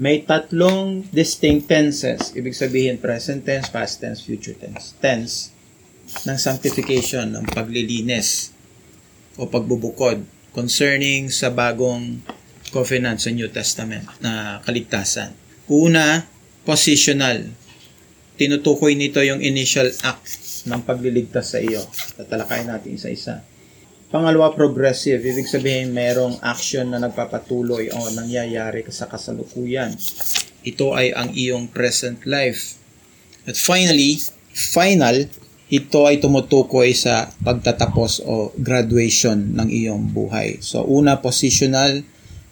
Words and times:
may 0.00 0.24
tatlong 0.24 1.04
distinct 1.12 1.68
tenses. 1.68 2.32
Ibig 2.32 2.56
sabihin, 2.56 2.96
present 2.96 3.44
tense, 3.44 3.68
past 3.68 4.00
tense, 4.00 4.24
future 4.24 4.56
tense. 4.56 4.96
Tense 4.96 5.52
ng 6.24 6.40
sanctification, 6.40 7.36
ng 7.36 7.44
paglilinis 7.52 8.56
o 9.36 9.44
pagbubukod 9.44 10.24
concerning 10.56 11.28
sa 11.28 11.52
bagong 11.52 12.16
covenant 12.72 13.20
sa 13.20 13.28
New 13.28 13.52
Testament 13.52 14.08
na 14.24 14.64
kaligtasan. 14.64 15.36
Una, 15.68 16.24
positional. 16.64 17.52
Tinutukoy 18.40 18.96
nito 18.96 19.20
yung 19.20 19.44
initial 19.44 19.92
act 20.00 20.64
ng 20.64 20.80
pagliligtas 20.80 21.52
sa 21.52 21.60
iyo. 21.60 21.84
Tatalakayin 22.16 22.72
natin 22.72 22.96
isa-isa. 22.96 23.44
Pangalawa, 24.10 24.50
progressive. 24.50 25.22
Ibig 25.22 25.46
sabihin, 25.46 25.94
merong 25.94 26.42
action 26.42 26.90
na 26.90 26.98
nagpapatuloy 26.98 27.94
o 27.94 28.10
nangyayari 28.10 28.82
sa 28.90 29.06
kasalukuyan. 29.06 29.94
Ito 30.66 30.98
ay 30.98 31.14
ang 31.14 31.30
iyong 31.30 31.70
present 31.70 32.18
life. 32.26 32.74
At 33.46 33.54
finally, 33.54 34.18
final, 34.50 35.30
ito 35.70 36.10
ay 36.10 36.18
tumutukoy 36.18 36.90
sa 36.90 37.30
pagtatapos 37.38 38.26
o 38.26 38.50
graduation 38.58 39.54
ng 39.54 39.70
iyong 39.70 40.10
buhay. 40.10 40.58
So, 40.58 40.82
una, 40.90 41.22
positional. 41.22 42.02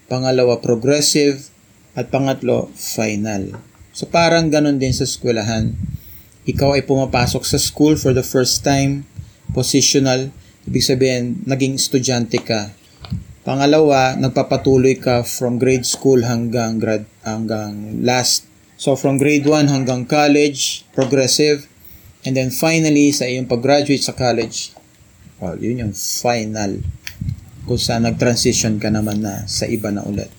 Pangalawa, 0.07 0.63
progressive. 0.63 1.43
At 1.91 2.07
pangatlo, 2.07 2.71
final. 2.71 3.59
So, 3.91 4.07
parang 4.07 4.47
ganun 4.47 4.79
din 4.79 4.95
sa 4.95 5.03
eskwelahan. 5.03 5.75
Ikaw 6.47 6.79
ay 6.79 6.87
pumapasok 6.87 7.43
sa 7.43 7.59
school 7.59 7.99
for 7.99 8.15
the 8.15 8.23
first 8.23 8.63
time, 8.63 9.03
positional 9.51 10.31
Ibig 10.69 10.85
sabihin, 10.85 11.41
naging 11.49 11.81
estudyante 11.81 12.37
ka. 12.45 12.69
Pangalawa, 13.41 14.13
nagpapatuloy 14.21 15.01
ka 15.01 15.25
from 15.25 15.57
grade 15.57 15.81
school 15.81 16.21
hanggang 16.21 16.77
grad 16.77 17.09
hanggang 17.25 18.05
last. 18.05 18.45
So 18.77 18.93
from 18.93 19.17
grade 19.17 19.49
1 19.49 19.65
hanggang 19.65 20.05
college, 20.05 20.85
progressive. 20.93 21.65
And 22.21 22.37
then 22.37 22.53
finally, 22.53 23.09
sa 23.09 23.25
iyong 23.25 23.49
pag-graduate 23.49 24.05
sa 24.05 24.13
college, 24.13 24.69
well, 25.41 25.57
yun 25.57 25.89
yung 25.89 25.95
final. 25.97 26.85
Kung 27.65 27.81
saan 27.81 28.05
nag-transition 28.05 28.77
ka 28.77 28.93
naman 28.93 29.25
na 29.25 29.49
sa 29.49 29.65
iba 29.65 29.89
na 29.89 30.05
ulit. 30.05 30.29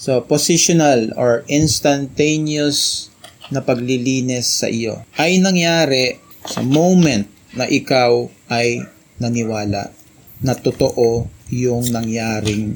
So, 0.00 0.24
positional 0.24 1.12
or 1.20 1.44
instantaneous 1.44 3.12
na 3.52 3.60
paglilinis 3.60 4.64
sa 4.64 4.72
iyo 4.72 5.04
ay 5.20 5.36
nangyari 5.44 6.16
sa 6.48 6.64
moment 6.64 7.28
na 7.52 7.68
ikaw 7.68 8.30
ay 8.48 8.80
naniwala 9.20 9.92
na 10.40 10.52
totoo 10.56 11.28
yung 11.52 11.92
nangyaring 11.92 12.74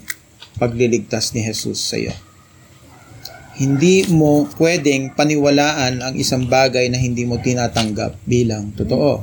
pagliligtas 0.61 1.33
ni 1.35 1.43
Jesus 1.43 1.81
sa 1.81 1.97
iyo. 1.97 2.15
Hindi 3.55 4.03
mo 4.11 4.51
pwedeng 4.59 5.15
paniwalaan 5.15 6.03
ang 6.03 6.15
isang 6.19 6.51
bagay 6.51 6.91
na 6.91 6.99
hindi 6.99 7.23
mo 7.23 7.39
tinatanggap 7.39 8.19
bilang 8.27 8.75
totoo. 8.75 9.23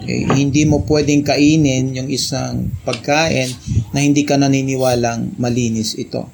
Okay? 0.00 0.24
Hindi 0.32 0.64
mo 0.64 0.80
pwedeng 0.88 1.20
kainin 1.20 1.92
yung 1.92 2.08
isang 2.08 2.72
pagkain 2.88 3.52
na 3.92 4.00
hindi 4.00 4.24
ka 4.24 4.40
naniniwalang 4.40 5.36
malinis 5.36 5.92
ito. 6.00 6.24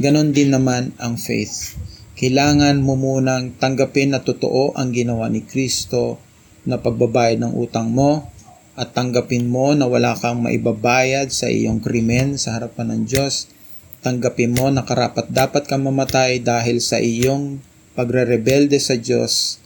Ganon 0.00 0.32
din 0.32 0.56
naman 0.56 0.96
ang 0.96 1.20
faith. 1.20 1.76
Kailangan 2.16 2.80
mo 2.80 2.96
munang 2.96 3.60
tanggapin 3.60 4.16
na 4.16 4.24
totoo 4.24 4.72
ang 4.72 4.96
ginawa 4.96 5.28
ni 5.28 5.44
Kristo 5.44 6.16
na 6.64 6.80
pagbabayad 6.80 7.44
ng 7.44 7.52
utang 7.60 7.92
mo 7.92 8.39
at 8.80 8.96
tanggapin 8.96 9.44
mo 9.44 9.76
na 9.76 9.84
wala 9.84 10.16
kang 10.16 10.40
maibabayad 10.40 11.28
sa 11.28 11.52
iyong 11.52 11.84
krimen 11.84 12.40
sa 12.40 12.56
harapan 12.56 12.96
ng 12.96 13.02
Diyos. 13.04 13.52
Tanggapin 14.00 14.56
mo 14.56 14.72
na 14.72 14.88
karapat 14.88 15.28
dapat 15.28 15.68
kang 15.68 15.84
mamatay 15.84 16.40
dahil 16.40 16.80
sa 16.80 16.96
iyong 16.96 17.60
pagre-rebelde 17.92 18.80
sa 18.80 18.96
Diyos 18.96 19.60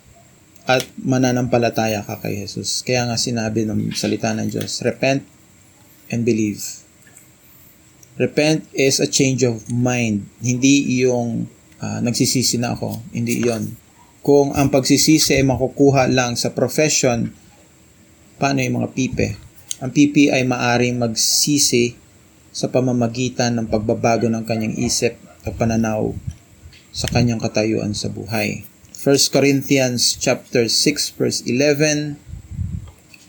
at 0.67 0.83
mananampalataya 0.99 2.03
ka 2.03 2.19
kay 2.19 2.43
Jesus. 2.43 2.83
Kaya 2.83 3.07
nga 3.07 3.15
sinabi 3.15 3.63
ng 3.63 3.95
salita 3.95 4.35
ng 4.35 4.51
Diyos, 4.51 4.83
repent 4.83 5.23
and 6.11 6.27
believe. 6.27 6.83
Repent 8.19 8.67
is 8.75 8.99
a 8.99 9.07
change 9.07 9.47
of 9.47 9.71
mind. 9.71 10.27
Hindi 10.43 11.07
yung 11.07 11.47
uh, 11.79 11.99
nagsisisi 12.03 12.59
na 12.59 12.75
ako. 12.75 12.99
Hindi 13.15 13.47
yon. 13.47 13.79
Kung 14.27 14.51
ang 14.59 14.75
pagsisisi 14.75 15.39
ay 15.39 15.47
makukuha 15.47 16.11
lang 16.11 16.35
sa 16.35 16.51
profession 16.51 17.44
Paano 18.35 18.59
yung 18.59 18.83
mga 18.83 18.91
pipe? 18.91 19.39
Ang 19.79 19.91
pipi 19.95 20.27
ay 20.27 20.43
maaring 20.43 20.99
magsisi 20.99 21.95
sa 22.51 22.67
pamamagitan 22.67 23.55
ng 23.59 23.67
pagbabago 23.71 24.27
ng 24.27 24.43
kanyang 24.43 24.75
isip 24.79 25.19
at 25.47 25.55
pananaw 25.55 26.15
sa 26.95 27.07
kanyang 27.11 27.39
katayuan 27.39 27.95
sa 27.95 28.11
buhay. 28.11 28.67
1 28.95 29.35
Corinthians 29.35 30.19
chapter 30.19 30.67
6 30.67 31.19
verse 31.19 31.43
11 31.47 32.19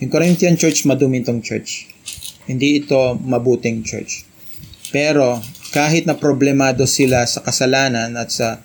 Yung 0.01 0.11
Corinthian 0.13 0.57
church 0.57 0.85
madumi 0.89 1.21
itong 1.21 1.41
church. 1.41 1.89
Hindi 2.45 2.85
ito 2.85 3.17
mabuting 3.21 3.85
church. 3.85 4.25
Pero 4.89 5.41
kahit 5.73 6.05
na 6.09 6.17
problemado 6.17 6.85
sila 6.89 7.25
sa 7.29 7.41
kasalanan 7.45 8.13
at 8.17 8.29
sa 8.29 8.61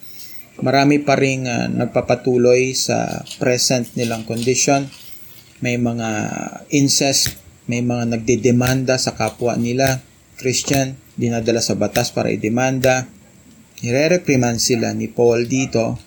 marami 0.61 1.01
pa 1.01 1.17
ring 1.17 1.49
uh, 1.49 1.69
nagpapatuloy 1.69 2.77
sa 2.77 3.25
present 3.41 3.89
nilang 3.97 4.29
condition, 4.29 4.89
may 5.61 5.77
mga 5.77 6.09
incest, 6.73 7.37
may 7.69 7.85
mga 7.85 8.17
nagdedemanda 8.17 8.97
sa 8.97 9.13
kapwa 9.13 9.55
nila, 9.61 10.01
Christian, 10.41 10.97
dinadala 11.21 11.61
sa 11.61 11.77
batas 11.77 12.09
para 12.09 12.33
idemanda. 12.33 13.05
Nire-reprimand 13.85 14.57
sila 14.57 14.97
ni 14.97 15.09
Paul 15.13 15.45
dito. 15.45 16.01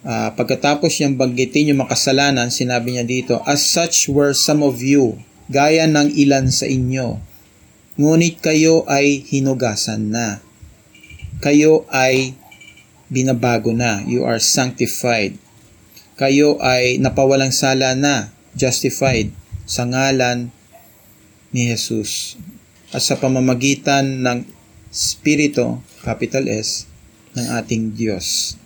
Uh, 0.00 0.32
pagkatapos 0.32 0.96
niyang 0.96 1.20
banggitin 1.20 1.76
yung 1.76 1.84
makasalanan, 1.84 2.48
sinabi 2.48 2.96
niya 2.96 3.04
dito, 3.04 3.44
As 3.44 3.60
such 3.60 4.08
were 4.08 4.32
some 4.32 4.64
of 4.64 4.80
you, 4.80 5.20
gaya 5.52 5.84
ng 5.84 6.16
ilan 6.16 6.48
sa 6.48 6.64
inyo. 6.64 7.20
Ngunit 8.00 8.40
kayo 8.40 8.88
ay 8.88 9.20
hinugasan 9.28 10.08
na. 10.08 10.40
Kayo 11.44 11.84
ay 11.92 12.32
binabago 13.12 13.76
na. 13.76 14.00
You 14.08 14.24
are 14.24 14.40
sanctified. 14.40 15.36
Kayo 16.16 16.56
ay 16.64 16.96
napawalang 16.96 17.52
sala 17.52 17.92
na 17.92 18.39
justified 18.54 19.30
sa 19.66 19.86
ngalan 19.86 20.50
ni 21.54 21.70
Jesus 21.70 22.34
at 22.90 23.02
sa 23.02 23.18
pamamagitan 23.18 24.22
ng 24.22 24.38
Spirito, 24.90 25.78
capital 26.02 26.50
S, 26.50 26.90
ng 27.38 27.46
ating 27.62 27.94
Diyos. 27.94 28.58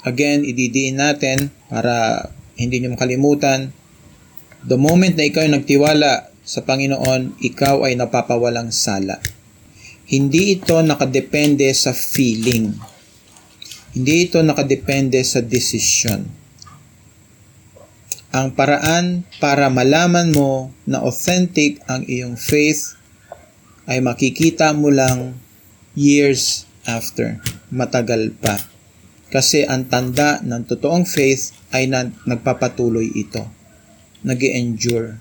Again, 0.00 0.48
ididiin 0.48 0.96
natin 0.96 1.52
para 1.68 2.28
hindi 2.56 2.80
nyo 2.80 2.96
makalimutan, 2.96 3.68
the 4.64 4.80
moment 4.80 5.12
na 5.20 5.28
ikaw 5.28 5.44
ay 5.44 5.52
nagtiwala 5.52 6.32
sa 6.40 6.64
Panginoon, 6.64 7.36
ikaw 7.44 7.84
ay 7.84 8.00
napapawalang 8.00 8.72
sala. 8.72 9.20
Hindi 10.08 10.56
ito 10.56 10.80
nakadepende 10.80 11.68
sa 11.76 11.92
feeling. 11.92 12.72
Hindi 13.92 14.14
ito 14.24 14.40
nakadepende 14.40 15.20
sa 15.20 15.44
decision 15.44 16.39
ang 18.30 18.54
paraan 18.54 19.26
para 19.42 19.66
malaman 19.66 20.30
mo 20.30 20.70
na 20.86 21.02
authentic 21.02 21.82
ang 21.90 22.06
iyong 22.06 22.38
faith 22.38 22.94
ay 23.90 23.98
makikita 23.98 24.70
mo 24.70 24.86
lang 24.86 25.34
years 25.98 26.62
after, 26.86 27.42
matagal 27.74 28.30
pa. 28.38 28.54
Kasi 29.34 29.66
ang 29.66 29.90
tanda 29.90 30.38
ng 30.46 30.62
totoong 30.62 31.02
faith 31.02 31.58
ay 31.74 31.90
na, 31.90 32.06
nagpapatuloy 32.22 33.10
ito. 33.18 33.42
nag 34.22 34.38
endure 34.46 35.18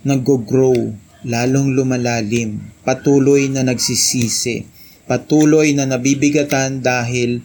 nag-grow, 0.00 0.96
lalong 1.28 1.76
lumalalim, 1.76 2.56
patuloy 2.88 3.52
na 3.52 3.60
nagsisisi, 3.60 4.64
patuloy 5.04 5.76
na 5.76 5.84
nabibigatan 5.84 6.80
dahil 6.80 7.44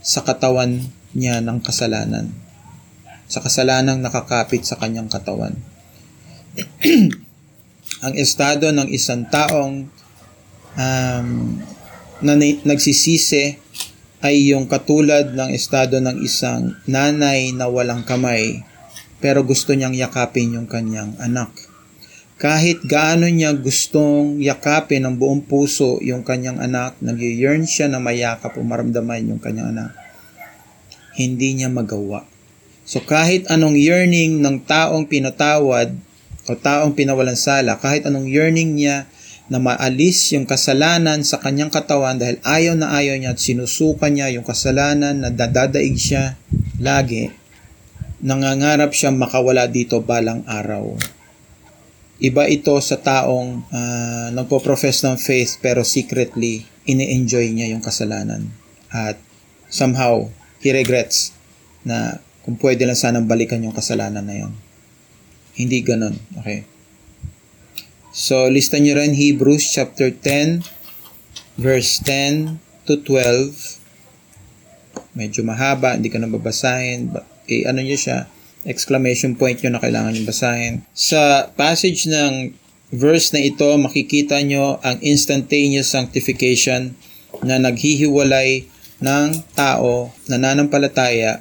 sa 0.00 0.24
katawan 0.24 0.80
niya 1.12 1.44
ng 1.44 1.60
kasalanan 1.60 2.49
sa 3.30 3.38
kasalanang 3.38 4.02
nakakapit 4.02 4.66
sa 4.66 4.74
kanyang 4.74 5.06
katawan. 5.06 5.54
ang 8.04 8.14
estado 8.18 8.74
ng 8.74 8.90
isang 8.90 9.22
taong 9.30 9.86
um, 10.74 11.28
na 12.20 12.34
nagsisisi 12.66 13.54
ay 14.20 14.52
yung 14.52 14.66
katulad 14.66 15.30
ng 15.32 15.54
estado 15.54 16.02
ng 16.02 16.20
isang 16.26 16.74
nanay 16.90 17.54
na 17.54 17.70
walang 17.70 18.02
kamay 18.02 18.66
pero 19.22 19.46
gusto 19.46 19.72
niyang 19.72 19.94
yakapin 19.94 20.58
yung 20.58 20.68
kanyang 20.68 21.14
anak. 21.22 21.54
Kahit 22.40 22.80
gaano 22.88 23.28
niya 23.28 23.52
gustong 23.52 24.40
yakapin 24.40 25.04
ng 25.04 25.20
buong 25.20 25.44
puso 25.44 26.00
yung 26.00 26.24
kanyang 26.24 26.56
anak, 26.56 26.96
nag-yearn 27.04 27.68
siya 27.68 27.92
na 27.92 28.00
mayakap 28.00 28.56
o 28.56 28.64
maramdaman 28.64 29.28
yung 29.28 29.40
kanyang 29.40 29.76
anak, 29.76 29.92
hindi 31.20 31.60
niya 31.60 31.68
magawa 31.68 32.29
So 32.90 32.98
kahit 32.98 33.46
anong 33.46 33.78
yearning 33.78 34.42
ng 34.42 34.66
taong 34.66 35.06
pinatawad 35.06 35.94
o 36.50 36.58
taong 36.58 36.90
pinawalan 36.90 37.38
sala, 37.38 37.78
kahit 37.78 38.02
anong 38.10 38.26
yearning 38.26 38.74
niya 38.74 39.06
na 39.46 39.62
maalis 39.62 40.34
yung 40.34 40.42
kasalanan 40.42 41.22
sa 41.22 41.38
kanyang 41.38 41.70
katawan 41.70 42.18
dahil 42.18 42.42
ayaw 42.42 42.74
na 42.74 42.90
ayaw 42.90 43.14
niya 43.14 43.30
at 43.30 43.38
sinusukan 43.38 44.10
niya 44.10 44.34
yung 44.34 44.42
kasalanan 44.42 45.22
na 45.22 45.30
dadadaig 45.30 45.94
siya 45.94 46.34
lagi, 46.82 47.30
nangangarap 48.26 48.90
siya 48.90 49.14
makawala 49.14 49.70
dito 49.70 50.02
balang 50.02 50.42
araw. 50.50 50.98
Iba 52.18 52.50
ito 52.50 52.74
sa 52.82 52.98
taong 52.98 53.70
uh, 53.70 54.28
nagpo-profess 54.34 55.06
ng 55.06 55.14
faith 55.14 55.62
pero 55.62 55.86
secretly 55.86 56.66
ini-enjoy 56.90 57.54
niya 57.54 57.70
yung 57.70 57.86
kasalanan. 57.86 58.50
At 58.90 59.14
somehow, 59.70 60.26
he 60.58 60.74
regrets 60.74 61.30
na 61.86 62.18
kung 62.50 62.58
pwede 62.58 62.82
lang 62.82 62.98
sanang 62.98 63.30
balikan 63.30 63.62
yung 63.62 63.70
kasalanan 63.70 64.26
na 64.26 64.34
yun. 64.42 64.50
Hindi 65.54 65.86
ganun. 65.86 66.18
Okay. 66.42 66.66
So, 68.10 68.50
lista 68.50 68.82
nyo 68.82 68.98
rin 68.98 69.14
Hebrews 69.14 69.70
chapter 69.70 70.10
10, 70.10 70.66
verse 71.54 72.02
10 72.02 72.58
to 72.90 72.98
12. 73.06 73.78
Medyo 75.14 75.46
mahaba, 75.46 75.94
hindi 75.94 76.10
ka 76.10 76.18
na 76.18 76.26
babasahin. 76.26 77.14
But, 77.14 77.22
eh, 77.46 77.70
ano 77.70 77.86
nyo 77.86 77.94
siya? 77.94 78.26
exclamation 78.64 79.36
point 79.36 79.56
nyo 79.64 79.72
na 79.72 79.80
kailangan 79.80 80.12
nyo 80.12 80.24
basahin. 80.28 80.84
Sa 80.92 81.48
passage 81.56 82.04
ng 82.10 82.52
verse 82.92 83.32
na 83.32 83.40
ito, 83.40 83.68
makikita 83.80 84.42
nyo 84.44 84.76
ang 84.84 85.00
instantaneous 85.00 85.88
sanctification 85.88 86.92
na 87.40 87.56
naghihiwalay 87.56 88.68
ng 89.00 89.28
tao 89.56 90.12
na 90.28 90.36
nanampalataya, 90.36 91.40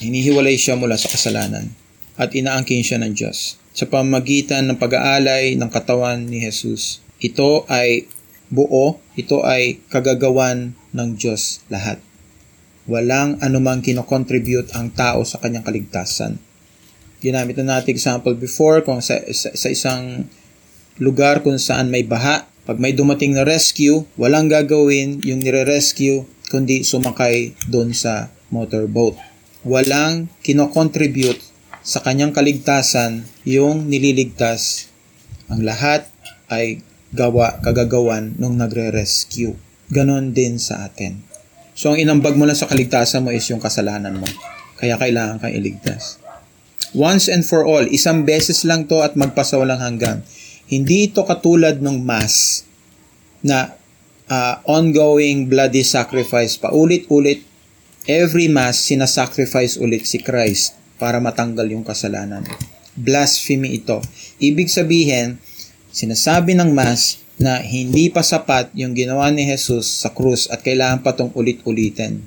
hinihiwalay 0.00 0.56
siya 0.60 0.76
mula 0.76 0.96
sa 0.96 1.12
kasalanan 1.12 1.72
at 2.16 2.32
inaangkin 2.32 2.80
siya 2.80 3.00
ng 3.02 3.12
Diyos 3.12 3.60
sa 3.76 3.84
pamagitan 3.84 4.68
ng 4.68 4.80
pag-aalay 4.80 5.56
ng 5.56 5.68
katawan 5.68 6.24
ni 6.28 6.40
Jesus. 6.40 7.04
Ito 7.20 7.68
ay 7.68 8.08
buo, 8.48 9.00
ito 9.16 9.44
ay 9.44 9.80
kagagawan 9.92 10.72
ng 10.72 11.08
Diyos 11.16 11.64
lahat. 11.68 12.00
Walang 12.86 13.42
anumang 13.42 13.82
kinokontribute 13.82 14.72
ang 14.72 14.94
tao 14.94 15.26
sa 15.26 15.42
kanyang 15.42 15.66
kaligtasan 15.66 16.38
ginamit 17.20 17.56
na 17.58 17.80
natin 17.80 17.96
example 17.96 18.36
before 18.36 18.84
kung 18.84 19.00
sa, 19.00 19.18
sa, 19.32 19.50
sa 19.50 19.68
isang 19.72 20.28
lugar 21.00 21.40
kung 21.40 21.56
saan 21.56 21.88
may 21.88 22.04
baha, 22.04 22.44
pag 22.66 22.78
may 22.82 22.92
dumating 22.92 23.36
na 23.36 23.46
rescue, 23.46 24.04
walang 24.18 24.50
gagawin 24.50 25.22
yung 25.22 25.40
nire-rescue 25.40 26.26
kundi 26.50 26.86
sumakay 26.86 27.54
doon 27.66 27.90
sa 27.90 28.30
motorboat. 28.52 29.18
Walang 29.66 30.30
kinokontribute 30.46 31.42
sa 31.82 31.98
kanyang 31.98 32.30
kaligtasan 32.30 33.26
yung 33.42 33.90
nililigtas. 33.90 34.86
Ang 35.50 35.66
lahat 35.66 36.06
ay 36.46 36.86
gawa, 37.10 37.58
kagagawan 37.58 38.38
nung 38.38 38.54
nagre-rescue. 38.54 39.58
Ganon 39.90 40.30
din 40.30 40.62
sa 40.62 40.86
atin. 40.86 41.18
So, 41.74 41.90
ang 41.90 41.98
inambag 41.98 42.38
mo 42.38 42.46
lang 42.46 42.54
sa 42.54 42.70
kaligtasan 42.70 43.26
mo 43.26 43.34
is 43.34 43.42
yung 43.50 43.58
kasalanan 43.58 44.22
mo. 44.22 44.30
Kaya 44.78 44.94
kailangan 45.02 45.42
kang 45.42 45.54
iligtas. 45.54 46.22
Once 46.94 47.26
and 47.26 47.42
for 47.42 47.66
all, 47.66 47.82
isang 47.90 48.22
beses 48.22 48.62
lang 48.62 48.86
to 48.86 49.02
at 49.02 49.18
magpasawalang 49.18 49.82
hanggan. 49.82 50.22
Hindi 50.70 51.10
ito 51.10 51.26
katulad 51.26 51.82
ng 51.82 52.06
mass 52.06 52.62
na 53.42 53.74
uh, 54.30 54.54
ongoing 54.66 55.50
bloody 55.50 55.82
sacrifice 55.82 56.54
pa 56.54 56.70
ulit-ulit. 56.70 57.42
Every 58.06 58.46
mass, 58.46 58.86
sinasacrifice 58.86 59.82
ulit 59.82 60.06
si 60.06 60.22
Christ 60.22 60.78
para 60.94 61.18
matanggal 61.18 61.66
yung 61.66 61.82
kasalanan. 61.82 62.46
Blasphemy 62.94 63.82
ito. 63.82 63.98
Ibig 64.38 64.70
sabihin, 64.70 65.42
sinasabi 65.90 66.54
ng 66.54 66.70
mass 66.70 67.18
na 67.34 67.58
hindi 67.58 68.06
pa 68.06 68.22
sapat 68.22 68.70
yung 68.78 68.94
ginawa 68.94 69.26
ni 69.34 69.42
Jesus 69.50 69.90
sa 70.06 70.14
krus 70.14 70.46
at 70.46 70.62
kailangan 70.62 71.02
pa 71.02 71.18
tong 71.18 71.34
ulit-ulitin. 71.34 72.22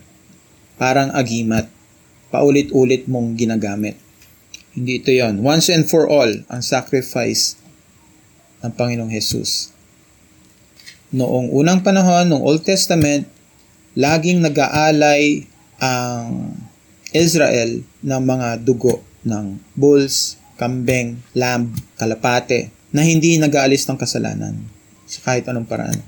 Parang 0.76 1.16
agimat. 1.16 1.72
Paulit-ulit 2.28 3.08
mong 3.08 3.40
ginagamit. 3.40 3.96
Hindi 4.76 5.00
ito 5.00 5.16
yon. 5.16 5.40
Once 5.40 5.72
and 5.72 5.88
for 5.88 6.12
all, 6.12 6.44
ang 6.52 6.60
sacrifice 6.60 7.56
ng 8.68 8.76
Panginoong 8.76 9.16
Jesus. 9.16 9.72
Noong 11.16 11.56
unang 11.56 11.80
panahon, 11.88 12.28
noong 12.28 12.44
Old 12.44 12.68
Testament, 12.68 13.32
laging 13.96 14.44
nag-aalay 14.44 15.48
ang 15.80 16.56
Israel 17.16 17.82
ng 18.06 18.22
mga 18.22 18.62
dugo 18.62 19.02
ng 19.26 19.58
bulls, 19.74 20.38
kambing, 20.60 21.24
lamb, 21.34 21.74
kalapate 21.96 22.70
na 22.92 23.02
hindi 23.02 23.40
nag-aalis 23.40 23.88
ng 23.88 23.98
kasalanan 23.98 24.56
sa 25.10 25.20
kahit 25.26 25.48
anong 25.50 25.66
paraan. 25.66 26.00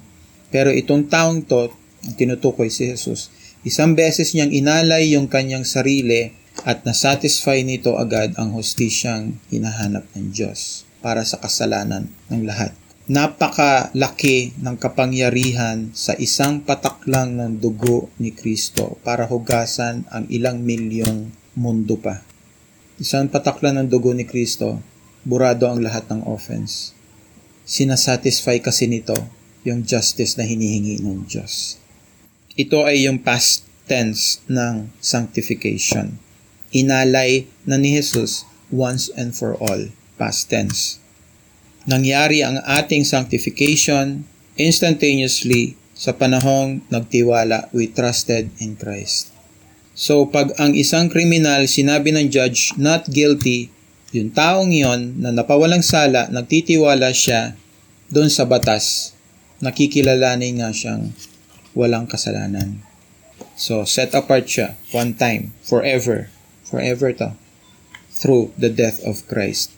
Pero 0.52 0.70
itong 0.70 1.08
taong 1.08 1.48
to, 1.48 1.72
ang 2.04 2.14
tinutukoy 2.20 2.68
si 2.68 2.92
Jesus, 2.92 3.32
isang 3.64 3.96
beses 3.96 4.36
niyang 4.36 4.52
inalay 4.52 5.16
yung 5.16 5.32
kanyang 5.32 5.64
sarili 5.64 6.36
at 6.68 6.84
nasatisfy 6.84 7.64
nito 7.64 7.96
agad 7.96 8.36
ang 8.36 8.54
hostisyang 8.54 9.40
hinahanap 9.50 10.06
ng 10.14 10.36
Diyos 10.36 10.84
para 11.00 11.26
sa 11.26 11.40
kasalanan 11.42 12.12
ng 12.30 12.42
lahat. 12.46 12.76
Napakalaki 13.10 14.54
ng 14.62 14.76
kapangyarihan 14.78 15.90
sa 15.98 16.14
isang 16.22 16.62
patak 16.62 17.06
lang 17.10 17.40
ng 17.40 17.58
dugo 17.58 18.14
ni 18.22 18.30
Kristo 18.30 19.02
para 19.02 19.26
hugasan 19.26 20.06
ang 20.14 20.30
ilang 20.30 20.62
milyong 20.62 21.34
mundo 21.58 21.98
pa. 21.98 22.22
Isang 23.02 23.30
patak 23.32 23.66
lang 23.66 23.82
ng 23.82 23.88
dugo 23.90 24.14
ni 24.14 24.30
Kristo, 24.30 24.78
burado 25.26 25.66
ang 25.66 25.82
lahat 25.82 26.06
ng 26.14 26.22
offense. 26.30 26.94
Sinasatisfy 27.66 28.62
kasi 28.62 28.86
nito 28.86 29.18
yung 29.66 29.82
justice 29.82 30.38
na 30.38 30.46
hinihingi 30.46 31.02
ng 31.02 31.26
Diyos. 31.26 31.82
Ito 32.54 32.86
ay 32.86 33.10
yung 33.10 33.22
past 33.22 33.66
tense 33.90 34.46
ng 34.46 34.94
sanctification 35.02 36.22
inalay 36.72 37.52
na 37.68 37.76
ni 37.76 38.00
Jesus 38.00 38.48
once 38.72 39.12
and 39.20 39.36
for 39.36 39.60
all, 39.60 39.92
past 40.16 40.48
tense. 40.48 41.01
Nangyari 41.90 42.46
ang 42.46 42.62
ating 42.62 43.02
sanctification 43.08 44.28
instantaneously 44.58 45.74
sa 45.98 46.14
panahong 46.14 46.86
nagtiwala 46.94 47.74
we 47.74 47.90
trusted 47.90 48.54
in 48.62 48.78
Christ. 48.78 49.34
So 49.98 50.30
pag 50.30 50.54
ang 50.62 50.78
isang 50.78 51.10
kriminal 51.10 51.66
sinabi 51.66 52.14
ng 52.14 52.30
judge 52.30 52.74
not 52.78 53.10
guilty, 53.10 53.74
yung 54.14 54.34
taong 54.34 54.70
yon 54.70 55.22
na 55.22 55.32
napawalang 55.32 55.82
sala, 55.82 56.28
nagtitiwala 56.30 57.16
siya 57.16 57.58
doon 58.12 58.28
sa 58.28 58.44
batas, 58.44 59.16
nakikilalanin 59.64 60.62
nga 60.62 60.70
siyang 60.70 61.16
walang 61.74 62.06
kasalanan. 62.06 62.84
So 63.56 63.88
set 63.88 64.14
apart 64.14 64.46
siya 64.46 64.76
one 64.92 65.16
time, 65.16 65.56
forever, 65.64 66.30
Forever 66.72 67.12
to. 67.20 67.36
Through 68.16 68.56
the 68.56 68.72
death 68.72 69.04
of 69.04 69.28
Christ. 69.28 69.76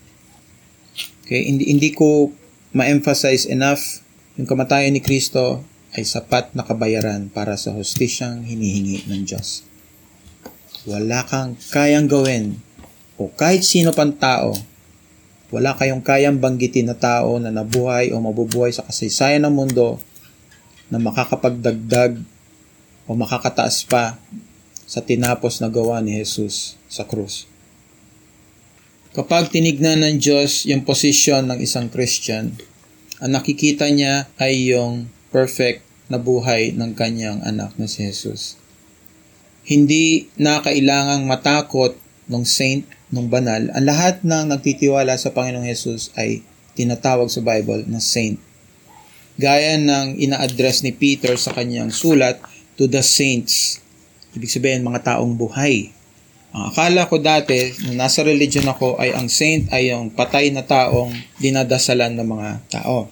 Okay, 1.24 1.48
hindi, 1.48 1.72
hindi 1.72 1.88
ko 1.96 2.28
ma-emphasize 2.76 3.48
enough 3.48 4.04
yung 4.36 4.44
kamatayan 4.44 4.92
ni 4.92 5.00
Kristo 5.00 5.64
ay 5.96 6.04
sapat 6.04 6.52
na 6.52 6.66
kabayaran 6.68 7.32
para 7.32 7.56
sa 7.56 7.72
hostisyang 7.72 8.44
hinihingi 8.44 9.08
ng 9.08 9.24
Diyos. 9.24 9.64
Wala 10.84 11.24
kang 11.24 11.56
kayang 11.72 12.12
gawin 12.12 12.60
o 13.16 13.32
kahit 13.32 13.64
sino 13.64 13.94
pang 13.96 14.12
tao, 14.12 14.52
wala 15.48 15.72
kayong 15.72 16.04
kayang 16.04 16.42
banggitin 16.42 16.92
na 16.92 16.96
tao 16.98 17.40
na 17.40 17.48
nabuhay 17.48 18.12
o 18.12 18.20
mabubuhay 18.20 18.74
sa 18.74 18.84
kasaysayan 18.84 19.48
ng 19.48 19.54
mundo 19.54 19.96
na 20.92 21.00
makakapagdagdag 21.00 22.20
o 23.08 23.16
makakataas 23.16 23.86
pa 23.88 24.20
sa 24.84 25.00
tinapos 25.00 25.64
na 25.64 25.72
gawa 25.72 26.04
ni 26.04 26.20
Jesus 26.20 26.76
sa 26.84 27.08
krus. 27.08 27.53
Kapag 29.14 29.54
tinignan 29.54 30.02
ng 30.02 30.18
Diyos 30.18 30.66
yung 30.66 30.82
posisyon 30.82 31.46
ng 31.46 31.62
isang 31.62 31.86
Christian, 31.86 32.50
ang 33.22 33.30
nakikita 33.30 33.86
niya 33.86 34.26
ay 34.42 34.74
yung 34.74 35.06
perfect 35.30 35.86
na 36.10 36.18
buhay 36.18 36.74
ng 36.74 36.98
kanyang 36.98 37.38
anak 37.46 37.78
na 37.78 37.86
si 37.86 38.02
Jesus. 38.02 38.58
Hindi 39.62 40.26
na 40.34 40.58
kailangang 40.58 41.30
matakot 41.30 41.94
ng 42.26 42.42
saint, 42.42 42.82
ng 43.14 43.30
banal. 43.30 43.70
Ang 43.78 43.86
lahat 43.86 44.26
ng 44.26 44.50
nagtitiwala 44.50 45.14
sa 45.14 45.30
Panginoong 45.30 45.70
Jesus 45.70 46.10
ay 46.18 46.42
tinatawag 46.74 47.30
sa 47.30 47.38
Bible 47.38 47.86
na 47.86 48.02
saint. 48.02 48.34
Gaya 49.38 49.78
ng 49.78 50.18
ina-address 50.18 50.82
ni 50.82 50.90
Peter 50.90 51.38
sa 51.38 51.54
kanyang 51.54 51.94
sulat 51.94 52.42
to 52.74 52.90
the 52.90 52.98
saints. 53.06 53.78
Ibig 54.34 54.50
sabihin, 54.50 54.82
mga 54.82 55.14
taong 55.14 55.38
buhay 55.38 55.93
ang 56.54 56.70
akala 56.70 57.10
ko 57.10 57.18
dati, 57.18 57.74
nung 57.82 57.98
nasa 57.98 58.22
religion 58.22 58.62
ako, 58.70 58.94
ay 59.02 59.10
ang 59.10 59.26
saint 59.26 59.66
ay 59.74 59.90
yung 59.90 60.14
patay 60.14 60.54
na 60.54 60.62
taong 60.62 61.10
dinadasalan 61.42 62.14
ng 62.14 62.28
mga 62.30 62.50
tao. 62.70 63.10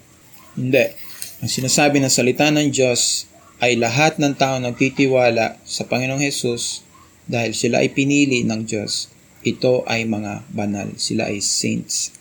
Hindi. 0.55 0.95
Ang 1.43 1.51
sinasabi 1.51 1.99
ng 1.99 2.07
salita 2.07 2.47
ng 2.55 2.71
Diyos 2.71 3.27
ay 3.59 3.75
lahat 3.75 4.23
ng 4.23 4.39
tao 4.39 4.63
nagtitiwala 4.63 5.59
sa 5.67 5.83
Panginoong 5.91 6.23
Hesus 6.23 6.87
dahil 7.27 7.51
sila 7.51 7.83
ay 7.83 7.91
pinili 7.91 8.47
ng 8.47 8.63
Diyos. 8.63 9.11
Ito 9.43 9.83
ay 9.91 10.07
mga 10.07 10.47
banal. 10.55 10.95
Sila 10.95 11.27
ay 11.27 11.43
saints. 11.43 12.15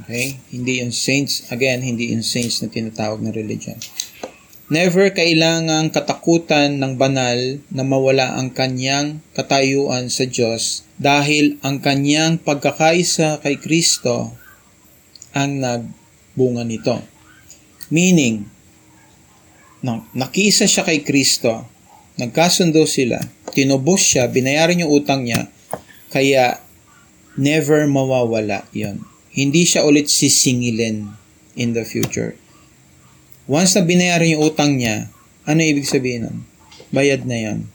Okay? 0.00 0.40
Hindi 0.48 0.80
yung 0.80 0.96
saints, 0.96 1.44
again, 1.52 1.84
hindi 1.84 2.16
yung 2.16 2.24
saints 2.24 2.64
na 2.64 2.72
tinatawag 2.72 3.20
na 3.20 3.36
religion. 3.36 3.76
Never 4.66 5.14
kailangang 5.14 5.94
katakutan 5.94 6.82
ng 6.82 6.98
banal 6.98 7.62
na 7.70 7.86
mawala 7.86 8.34
ang 8.34 8.50
kanyang 8.50 9.22
katayuan 9.30 10.10
sa 10.10 10.26
Diyos 10.26 10.82
dahil 10.98 11.62
ang 11.62 11.78
kanyang 11.78 12.42
pagkakaisa 12.42 13.38
kay 13.46 13.62
Kristo 13.62 14.34
ang 15.30 15.62
nagbunga 15.62 16.66
nito. 16.66 16.98
Meaning, 17.94 18.42
nakisa 20.18 20.66
siya 20.66 20.82
kay 20.82 21.06
Kristo, 21.06 21.62
nagkasundo 22.18 22.82
sila, 22.90 23.22
tinubos 23.54 24.02
siya, 24.02 24.26
binayaran 24.26 24.82
yung 24.82 24.90
utang 24.90 25.22
niya, 25.22 25.46
kaya 26.10 26.58
never 27.38 27.86
mawawala 27.86 28.66
yon. 28.74 28.98
Hindi 29.30 29.62
siya 29.62 29.86
ulit 29.86 30.10
sisingilin 30.10 31.06
in 31.54 31.70
the 31.70 31.86
future 31.86 32.34
Once 33.46 33.78
na 33.78 33.86
binayaran 33.86 34.34
yung 34.34 34.42
utang 34.42 34.74
niya, 34.74 35.06
ano 35.46 35.62
ibig 35.62 35.86
sabihin 35.86 36.26
nun? 36.26 36.38
Bayad 36.90 37.22
na 37.22 37.38
yan. 37.38 37.70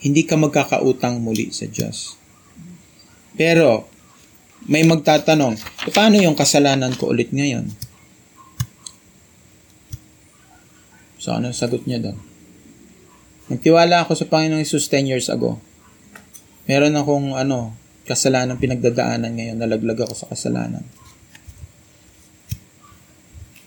Hindi 0.00 0.24
ka 0.24 0.40
magkakautang 0.40 1.20
muli 1.20 1.52
sa 1.52 1.68
Diyos. 1.68 2.16
Pero, 3.36 3.84
may 4.64 4.88
magtatanong, 4.88 5.60
paano 5.92 6.16
yung 6.16 6.32
kasalanan 6.32 6.96
ko 6.96 7.12
ulit 7.12 7.28
ngayon? 7.28 7.68
So, 11.20 11.36
ano 11.36 11.52
sagot 11.52 11.84
niya 11.84 12.00
doon? 12.00 12.18
Nagtiwala 13.52 14.08
ako 14.08 14.16
sa 14.16 14.26
Panginoong 14.32 14.64
Isus 14.64 14.88
10 14.88 15.12
years 15.12 15.28
ago. 15.28 15.60
Meron 16.64 16.96
akong 16.96 17.36
ano, 17.36 17.76
kasalanan 18.08 18.56
pinagdadaanan 18.56 19.36
ngayon, 19.36 19.60
nalaglag 19.60 20.08
ako 20.08 20.16
sa 20.16 20.26
kasalanan. 20.32 20.82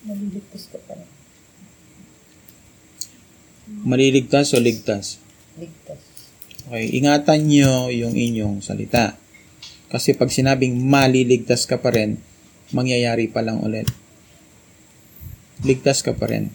Naliligtas 0.10 0.74
ka 0.74 0.82
pa. 0.90 1.05
Maliligtas 3.86 4.52
o 4.52 4.60
ligtas? 4.60 5.22
Ligtas. 5.62 6.02
Okay, 6.66 6.98
ingatan 6.98 7.46
nyo 7.46 7.94
yung 7.94 8.18
inyong 8.18 8.66
salita. 8.66 9.14
Kasi 9.94 10.18
pag 10.18 10.34
sinabing 10.34 10.74
maliligtas 10.82 11.70
ka 11.70 11.78
pa 11.78 11.94
rin, 11.94 12.18
mangyayari 12.74 13.30
pa 13.30 13.46
lang 13.46 13.62
ulit. 13.62 13.86
Ligtas 15.62 16.02
ka 16.02 16.18
pa 16.18 16.26
rin. 16.26 16.50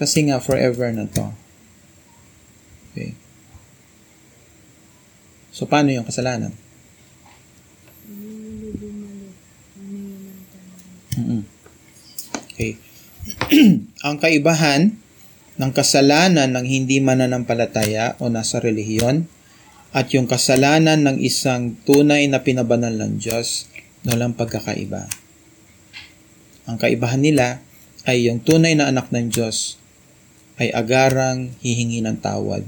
Kasi 0.00 0.24
nga, 0.24 0.40
forever 0.40 0.88
na 0.96 1.04
to. 1.04 1.28
Okay. 2.90 3.12
So, 5.52 5.68
paano 5.68 5.92
yung 5.92 6.08
kasalanan? 6.08 6.56
Mm-mm. 11.12 11.44
Okay. 12.56 12.80
Ang 14.08 14.16
kaibahan 14.16 14.96
ng 15.62 15.70
kasalanan 15.70 16.50
ng 16.58 16.66
hindi 16.66 16.98
mananampalataya 16.98 18.18
o 18.18 18.26
nasa 18.26 18.58
relihiyon 18.58 19.30
at 19.94 20.10
yung 20.10 20.26
kasalanan 20.26 21.06
ng 21.06 21.22
isang 21.22 21.78
tunay 21.86 22.26
na 22.26 22.42
pinabanal 22.42 22.90
ng 22.98 23.22
Diyos 23.22 23.70
na 24.02 24.18
walang 24.18 24.34
pagkakaiba. 24.34 25.06
Ang 26.66 26.76
kaibahan 26.82 27.22
nila 27.22 27.62
ay 28.02 28.26
yung 28.26 28.42
tunay 28.42 28.74
na 28.74 28.90
anak 28.90 29.14
ng 29.14 29.30
Diyos 29.30 29.78
ay 30.58 30.74
agarang 30.74 31.54
hihingi 31.62 32.02
ng 32.02 32.18
tawad 32.18 32.66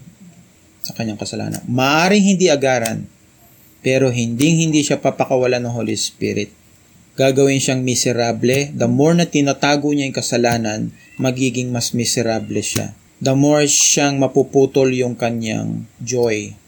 sa 0.87 0.95
kanyang 0.95 1.19
kasalanan. 1.19 1.67
Maaring 1.67 2.23
hindi 2.23 2.47
agaran, 2.47 3.11
pero 3.83 4.15
hindi 4.15 4.63
hindi 4.63 4.87
siya 4.87 5.03
papakawalan 5.03 5.67
ng 5.67 5.75
Holy 5.75 5.99
Spirit. 5.99 6.55
Gagawin 7.15 7.63
siyang 7.63 7.87
miserable. 7.87 8.75
The 8.75 8.91
more 8.91 9.15
na 9.15 9.31
tinatago 9.31 9.95
niya 9.95 10.11
yung 10.11 10.19
kasalanan, 10.19 10.81
magiging 11.15 11.71
mas 11.71 11.95
miserable 11.95 12.59
siya. 12.59 12.91
The 13.23 13.39
more 13.39 13.71
siyang 13.71 14.19
mapuputol 14.19 14.91
yung 14.91 15.15
kanyang 15.15 15.87
joy, 16.03 16.59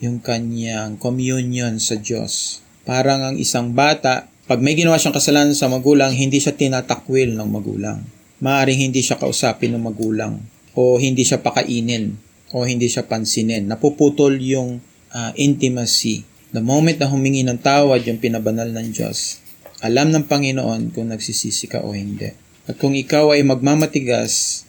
yung 0.00 0.24
kanyang 0.24 0.96
communion 0.96 1.76
sa 1.76 2.00
Diyos. 2.00 2.64
Parang 2.88 3.20
ang 3.20 3.36
isang 3.36 3.76
bata, 3.76 4.32
pag 4.48 4.64
may 4.64 4.72
ginawa 4.72 4.96
siyang 4.96 5.12
kasalanan 5.12 5.52
sa 5.52 5.68
magulang, 5.68 6.14
hindi 6.16 6.40
siya 6.40 6.56
tinatakwil 6.56 7.36
ng 7.36 7.48
magulang. 7.50 8.00
Maaring 8.40 8.88
hindi 8.88 9.04
siya 9.04 9.20
kausapin 9.20 9.76
ng 9.76 9.84
magulang 9.84 10.40
o 10.72 10.96
hindi 10.96 11.24
siya 11.24 11.44
pakainin 11.44 12.16
o 12.52 12.64
hindi 12.64 12.88
siya 12.88 13.04
pansinin. 13.04 13.68
Napuputol 13.68 14.40
yung 14.40 14.80
uh, 15.12 15.32
intimacy. 15.36 16.24
The 16.48 16.64
moment 16.64 16.96
na 16.96 17.12
humingi 17.12 17.44
ng 17.44 17.60
tawad 17.60 18.06
yung 18.08 18.22
pinabanal 18.22 18.72
ng 18.72 18.88
Diyos, 18.94 19.44
alam 19.84 20.08
ng 20.08 20.24
Panginoon 20.24 20.96
kung 20.96 21.12
nagsisisi 21.12 21.68
ka 21.68 21.84
o 21.84 21.92
hindi. 21.92 22.32
At 22.66 22.80
kung 22.80 22.96
ikaw 22.96 23.36
ay 23.36 23.44
magmamatigas, 23.44 24.64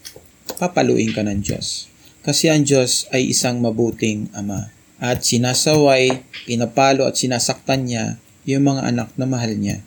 papaluin 0.60 1.16
ka 1.16 1.24
ng 1.24 1.40
Diyos. 1.40 1.88
Kasi 2.28 2.52
ang 2.52 2.68
Diyos 2.68 3.08
ay 3.16 3.32
isang 3.32 3.64
mabuting 3.64 4.28
Ama. 4.36 4.74
At 4.98 5.24
sinasaway, 5.24 6.26
pinapalo 6.50 7.06
at 7.06 7.16
sinasaktan 7.16 7.88
niya 7.88 8.06
yung 8.50 8.66
mga 8.66 8.90
anak 8.90 9.10
na 9.16 9.30
mahal 9.30 9.54
niya. 9.56 9.86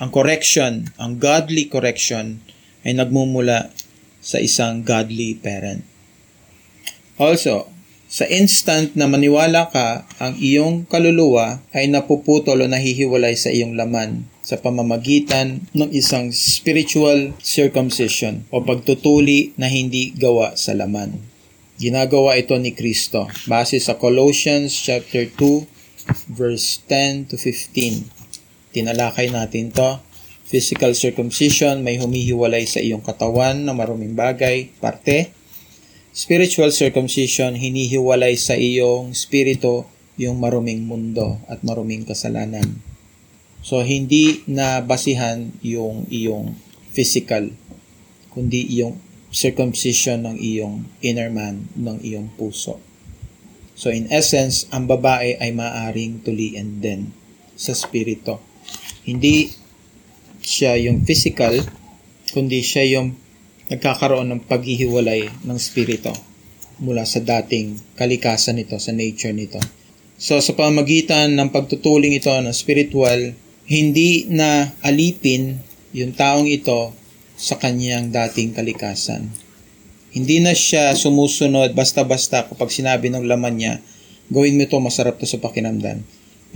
Ang 0.00 0.08
correction, 0.08 0.88
ang 0.96 1.20
godly 1.20 1.68
correction, 1.68 2.40
ay 2.82 2.96
nagmumula 2.96 3.70
sa 4.20 4.42
isang 4.42 4.82
godly 4.82 5.36
parent. 5.38 5.84
Also, 7.16 7.75
sa 8.06 8.22
instant 8.30 8.94
na 8.94 9.10
maniwala 9.10 9.66
ka, 9.74 10.06
ang 10.22 10.38
iyong 10.38 10.86
kaluluwa 10.86 11.58
ay 11.74 11.90
napuputol 11.90 12.62
o 12.62 12.66
nahihiwalay 12.70 13.34
sa 13.34 13.50
iyong 13.50 13.74
laman 13.74 14.30
sa 14.46 14.62
pamamagitan 14.62 15.66
ng 15.74 15.90
isang 15.90 16.30
spiritual 16.30 17.34
circumcision 17.42 18.46
o 18.54 18.62
pagtutuli 18.62 19.50
na 19.58 19.66
hindi 19.66 20.14
gawa 20.14 20.54
sa 20.54 20.78
laman. 20.78 21.18
Ginagawa 21.82 22.38
ito 22.38 22.54
ni 22.54 22.70
Kristo 22.70 23.26
base 23.50 23.82
sa 23.82 23.98
Colossians 23.98 24.70
chapter 24.70 25.26
2 25.26 26.30
verse 26.30 26.78
10 26.86 27.34
to 27.34 27.36
15. 27.36 28.06
Tinalakay 28.70 29.34
natin 29.34 29.74
to. 29.74 29.98
Physical 30.46 30.94
circumcision 30.94 31.82
may 31.82 31.98
humihiwalay 31.98 32.70
sa 32.70 32.78
iyong 32.78 33.02
katawan 33.02 33.66
na 33.66 33.74
maruming 33.74 34.14
bagay, 34.14 34.70
parte. 34.78 35.34
Spiritual 36.16 36.72
circumcision 36.72 37.60
hinihiwalay 37.60 38.40
sa 38.40 38.56
iyong 38.56 39.12
spirito 39.12 39.84
yung 40.16 40.40
maruming 40.40 40.80
mundo 40.88 41.36
at 41.44 41.60
maruming 41.60 42.08
kasalanan. 42.08 42.80
So, 43.60 43.84
hindi 43.84 44.40
na 44.48 44.80
basihan 44.80 45.52
yung 45.60 46.08
iyong 46.08 46.56
physical, 46.96 47.52
kundi 48.32 48.64
yung 48.80 48.96
circumcision 49.28 50.24
ng 50.24 50.40
iyong 50.40 50.88
inner 51.04 51.28
man, 51.28 51.68
ng 51.76 52.00
iyong 52.00 52.32
puso. 52.32 52.80
So, 53.76 53.92
in 53.92 54.08
essence, 54.08 54.64
ang 54.72 54.88
babae 54.88 55.36
ay 55.36 55.52
maaring 55.52 56.24
tulian 56.24 56.80
din 56.80 57.12
sa 57.60 57.76
spirito. 57.76 58.40
Hindi 59.04 59.52
siya 60.40 60.80
yung 60.80 61.04
physical, 61.04 61.60
kundi 62.32 62.64
siya 62.64 62.88
yung 62.88 63.25
nagkakaroon 63.66 64.30
ng 64.30 64.40
paghihiwalay 64.46 65.42
ng 65.42 65.58
spirito 65.58 66.14
mula 66.78 67.02
sa 67.08 67.18
dating 67.18 67.80
kalikasan 67.96 68.60
nito, 68.60 68.76
sa 68.76 68.92
nature 68.92 69.32
nito. 69.32 69.58
So, 70.16 70.40
sa 70.40 70.52
pamagitan 70.56 71.36
ng 71.36 71.52
pagtutuling 71.52 72.16
ito 72.16 72.32
ng 72.32 72.52
spiritual, 72.52 73.36
hindi 73.66 74.24
na 74.30 74.72
alipin 74.80 75.60
yung 75.92 76.12
taong 76.14 76.48
ito 76.48 76.92
sa 77.36 77.60
kanyang 77.60 78.08
dating 78.12 78.56
kalikasan. 78.56 79.28
Hindi 80.16 80.40
na 80.40 80.56
siya 80.56 80.96
sumusunod 80.96 81.76
basta-basta 81.76 82.48
kapag 82.48 82.72
sinabi 82.72 83.12
ng 83.12 83.28
laman 83.28 83.54
niya, 83.60 83.74
gawin 84.32 84.56
mo 84.56 84.64
ito, 84.64 84.80
masarap 84.80 85.20
to 85.20 85.28
sa 85.28 85.36
pakinamdan. 85.36 86.00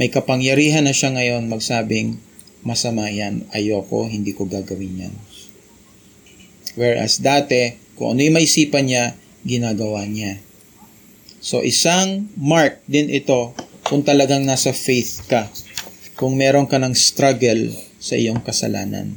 May 0.01 0.09
kapangyarihan 0.09 0.89
na 0.89 0.97
siya 0.97 1.13
ngayon 1.13 1.51
magsabing, 1.53 2.17
masama 2.65 3.13
yan, 3.13 3.45
ayoko, 3.53 4.09
hindi 4.09 4.33
ko 4.33 4.49
gagawin 4.49 5.09
yan. 5.09 5.15
Whereas 6.81 7.21
dati, 7.21 7.77
kung 8.01 8.17
ano 8.17 8.25
yung 8.25 8.41
maisipan 8.41 8.89
niya, 8.89 9.13
ginagawa 9.45 10.09
niya. 10.09 10.41
So 11.45 11.61
isang 11.61 12.33
mark 12.41 12.81
din 12.89 13.13
ito 13.13 13.53
kung 13.85 14.01
talagang 14.01 14.49
nasa 14.49 14.73
faith 14.73 15.29
ka 15.29 15.49
kung 16.21 16.37
meron 16.37 16.69
ka 16.69 16.77
ng 16.77 16.93
struggle 16.93 17.73
sa 17.97 18.13
iyong 18.13 18.45
kasalanan. 18.45 19.17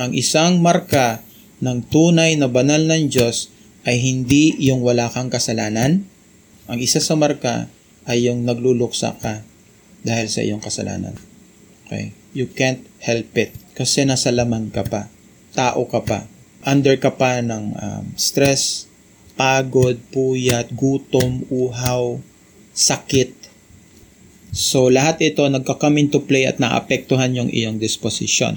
Ang 0.00 0.16
isang 0.16 0.64
marka 0.64 1.20
ng 1.60 1.84
tunay 1.88 2.36
na 2.40 2.48
banal 2.48 2.80
ng 2.80 3.12
Diyos 3.12 3.52
ay 3.84 4.00
hindi 4.00 4.56
yung 4.64 4.80
wala 4.80 5.12
kang 5.12 5.28
kasalanan. 5.28 6.08
Ang 6.64 6.78
isa 6.80 7.00
sa 7.00 7.12
marka 7.12 7.68
ay 8.08 8.32
yung 8.32 8.48
nagluluksa 8.48 9.20
ka 9.20 9.44
dahil 10.00 10.32
sa 10.32 10.40
iyong 10.40 10.64
kasalanan. 10.64 11.12
Okay? 11.84 12.16
You 12.32 12.48
can't 12.48 12.80
help 13.04 13.28
it 13.36 13.52
kasi 13.76 14.08
nasa 14.08 14.32
laman 14.32 14.72
ka 14.72 14.84
pa. 14.88 15.13
Tao 15.54 15.86
ka 15.86 16.02
pa. 16.02 16.26
Under 16.66 16.98
ka 16.98 17.14
pa 17.14 17.38
ng 17.38 17.64
um, 17.78 18.04
stress, 18.18 18.90
pagod, 19.38 19.96
puyat, 20.10 20.74
gutom, 20.74 21.46
uhaw, 21.48 22.18
sakit, 22.74 23.44
So, 24.54 24.86
lahat 24.86 25.18
ito 25.18 25.42
nagka-come 25.42 26.06
into 26.06 26.22
play 26.22 26.46
at 26.46 26.62
naapektuhan 26.62 27.34
yung 27.34 27.50
iyong 27.50 27.82
disposition. 27.82 28.54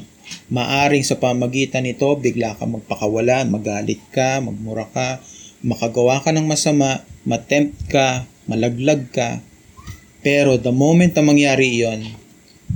Maaring 0.54 1.01
sa 1.01 1.18
pamagitan 1.18 1.89
nito, 1.89 2.06
bigla 2.13 2.54
ka 2.54 2.70
magpakawalan, 2.70 3.50
magalit 3.50 3.98
ka, 4.13 4.38
magmura 4.38 4.86
ka, 4.94 5.18
makagawa 5.66 6.22
ka 6.22 6.30
ng 6.30 6.46
masama, 6.46 7.01
matempt 7.25 7.89
ka, 7.89 8.30
malaglag 8.46 9.10
ka. 9.10 9.42
Pero 10.22 10.62
the 10.62 10.70
moment 10.70 11.18
na 11.18 11.25
mangyari 11.25 11.82
iyon, 11.82 12.06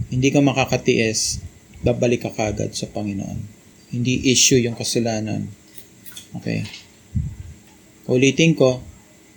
hindi 0.09 0.33
ka 0.33 0.41
makakatiis, 0.41 1.45
babalik 1.85 2.25
ka 2.25 2.33
kagad 2.33 2.73
sa 2.73 2.89
Panginoon. 2.89 3.60
Hindi 3.91 4.31
issue 4.31 4.57
yung 4.63 4.79
kasalanan. 4.79 5.51
Okay? 6.39 6.63
Ulitin 8.07 8.55
ko, 8.55 8.79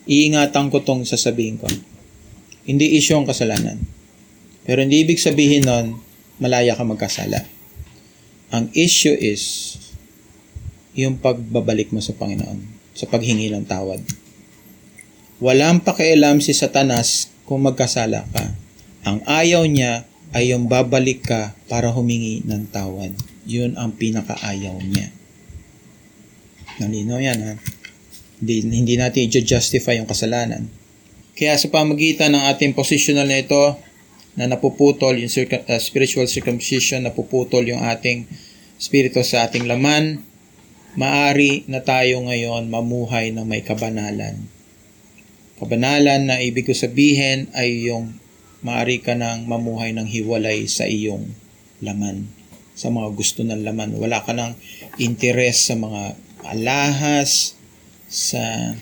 iingatan 0.07 0.71
ko 0.71 0.81
tong 0.87 1.03
sasabihin 1.03 1.59
ko. 1.59 1.67
Hindi 2.65 2.97
issue 2.97 3.19
ang 3.19 3.27
kasalanan. 3.27 3.77
Pero 4.65 4.81
hindi 4.81 5.05
ibig 5.05 5.21
sabihin 5.21 5.69
nun, 5.69 6.01
malaya 6.41 6.73
ka 6.73 6.87
magkasala. 6.87 7.45
Ang 8.55 8.71
issue 8.73 9.13
is 9.13 9.75
yung 10.95 11.19
pagbabalik 11.19 11.91
mo 11.91 11.99
sa 11.99 12.15
Panginoon, 12.15 12.63
sa 12.95 13.11
paghingi 13.11 13.51
ng 13.51 13.67
tawad. 13.67 14.01
Walang 15.43 15.83
pakialam 15.83 16.39
si 16.39 16.55
Satanas 16.55 17.35
kung 17.45 17.67
magkasala 17.67 18.25
ka. 18.31 18.45
Ang 19.05 19.21
ayaw 19.27 19.67
niya 19.67 20.07
ay 20.33 20.55
yung 20.55 20.71
babalik 20.71 21.27
ka 21.27 21.53
para 21.69 21.91
humingi 21.91 22.47
ng 22.47 22.71
tawad. 22.71 23.13
Yun 23.45 23.77
ang 23.77 23.97
pinakaayaw 23.97 24.77
niya. 24.85 25.09
Nalinaw 26.81 27.21
yan 27.21 27.39
ha. 27.45 27.53
Hindi, 28.41 28.55
hindi 28.67 28.95
natin 28.99 29.31
i-justify 29.31 29.97
yung 30.01 30.11
kasalanan. 30.11 30.69
Kaya 31.35 31.55
sa 31.59 31.71
pamagitan 31.71 32.35
ng 32.35 32.45
ating 32.51 32.75
positional 32.75 33.27
na 33.27 33.43
ito, 33.43 33.79
na 34.35 34.51
napuputol 34.51 35.15
yung 35.15 35.31
circum- 35.31 35.63
uh, 35.67 35.79
spiritual 35.79 36.27
circumcision, 36.27 37.07
napuputol 37.07 37.63
yung 37.63 37.83
ating 37.83 38.27
spirito 38.79 39.23
sa 39.23 39.47
ating 39.47 39.71
laman, 39.71 40.23
maari 40.99 41.63
na 41.71 41.83
tayo 41.83 42.23
ngayon 42.27 42.67
mamuhay 42.71 43.31
ng 43.31 43.47
may 43.47 43.63
kabanalan. 43.63 44.47
Kabanalan 45.59 46.27
na 46.27 46.43
ibig 46.43 46.67
ko 46.67 46.75
sabihin 46.75 47.47
ay 47.55 47.87
yung 47.87 48.19
maari 48.67 48.99
ka 48.99 49.15
nang 49.15 49.47
mamuhay 49.47 49.95
ng 49.95 50.07
hiwalay 50.07 50.67
sa 50.67 50.87
iyong 50.91 51.31
laman, 51.79 52.27
sa 52.75 52.91
mga 52.91 53.09
gusto 53.15 53.47
ng 53.47 53.63
laman. 53.63 53.95
Wala 53.97 54.21
ka 54.27 54.35
nang 54.35 54.59
interes 54.99 55.71
sa 55.71 55.79
mga 55.79 56.19
alahas, 56.45 57.55
sa 58.11 58.75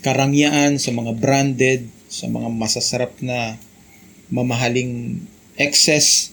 karangyaan, 0.00 0.78
sa 0.78 0.94
mga 0.94 1.12
branded, 1.18 1.90
sa 2.08 2.30
mga 2.30 2.48
masasarap 2.48 3.18
na 3.20 3.58
mamahaling 4.30 5.22
excess, 5.58 6.30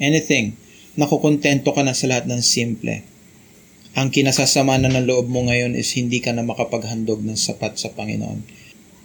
anything. 0.00 0.56
Nakukontento 0.96 1.70
ka 1.76 1.84
na 1.84 1.94
sa 1.94 2.08
lahat 2.08 2.24
ng 2.26 2.40
simple. 2.40 3.04
Ang 3.94 4.10
kinasasama 4.10 4.74
na 4.82 4.90
ng 4.90 5.06
loob 5.06 5.30
mo 5.30 5.46
ngayon 5.46 5.78
is 5.78 5.94
hindi 5.94 6.18
ka 6.18 6.34
na 6.34 6.42
makapaghandog 6.42 7.22
ng 7.22 7.38
sapat 7.38 7.78
sa 7.78 7.94
Panginoon. 7.94 8.42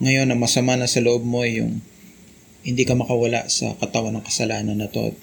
Ngayon, 0.01 0.31
ang 0.33 0.39
masama 0.41 0.73
na 0.79 0.89
sa 0.89 1.03
loob 1.03 1.21
mo 1.21 1.45
ay 1.45 1.61
yung 1.61 1.83
hindi 2.65 2.83
ka 2.89 2.97
makawala 2.97 3.45
sa 3.53 3.77
katawan 3.77 4.17
ng 4.17 4.25
kasalanan 4.25 4.81
na 4.81 4.89
to. 4.89 5.13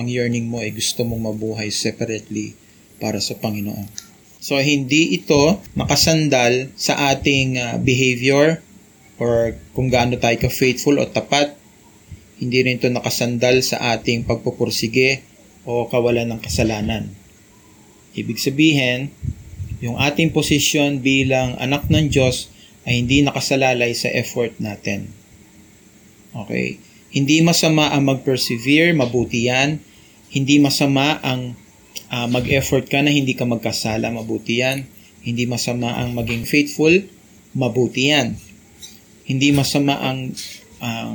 Ang 0.00 0.08
yearning 0.08 0.48
mo 0.48 0.64
ay 0.64 0.72
gusto 0.72 1.04
mong 1.04 1.32
mabuhay 1.32 1.68
separately 1.68 2.56
para 2.96 3.20
sa 3.20 3.36
Panginoon. 3.36 3.88
So, 4.42 4.58
hindi 4.58 5.14
ito 5.14 5.60
nakasandal 5.78 6.72
sa 6.74 7.14
ating 7.14 7.60
uh, 7.60 7.76
behavior 7.78 8.58
or 9.22 9.54
kung 9.76 9.86
gaano 9.86 10.18
tayo 10.18 10.34
ka-faithful 10.40 10.98
o 10.98 11.06
tapat. 11.06 11.54
Hindi 12.42 12.58
rin 12.66 12.80
ito 12.80 12.90
nakasandal 12.90 13.62
sa 13.62 13.94
ating 13.94 14.26
pagpupursige 14.26 15.22
o 15.62 15.86
kawalan 15.86 16.26
ng 16.34 16.40
kasalanan. 16.42 17.06
Ibig 18.18 18.38
sabihin, 18.42 19.14
yung 19.78 19.98
ating 19.98 20.34
posisyon 20.34 21.02
bilang 21.02 21.54
anak 21.62 21.86
ng 21.86 22.10
Diyos 22.10 22.50
ay 22.82 23.02
hindi 23.02 23.22
nakasalalay 23.22 23.94
sa 23.94 24.10
effort 24.10 24.58
natin. 24.58 25.10
Okay? 26.34 26.82
Hindi 27.12 27.44
masama 27.44 27.92
ang 27.92 28.08
mag-persevere, 28.08 28.96
mabuti 28.96 29.52
yan. 29.52 29.84
Hindi 30.32 30.56
masama 30.56 31.20
ang 31.20 31.52
uh, 32.08 32.26
mag-effort 32.32 32.88
ka 32.88 33.04
na 33.04 33.12
hindi 33.12 33.36
ka 33.36 33.44
magkasala, 33.44 34.08
mabuti 34.08 34.64
yan. 34.64 34.88
Hindi 35.20 35.44
masama 35.44 35.92
ang 36.00 36.16
maging 36.16 36.48
faithful, 36.48 37.04
mabuti 37.52 38.10
yan. 38.10 38.40
Hindi 39.28 39.52
masama 39.52 40.00
ang, 40.00 40.32
ang 40.80 41.14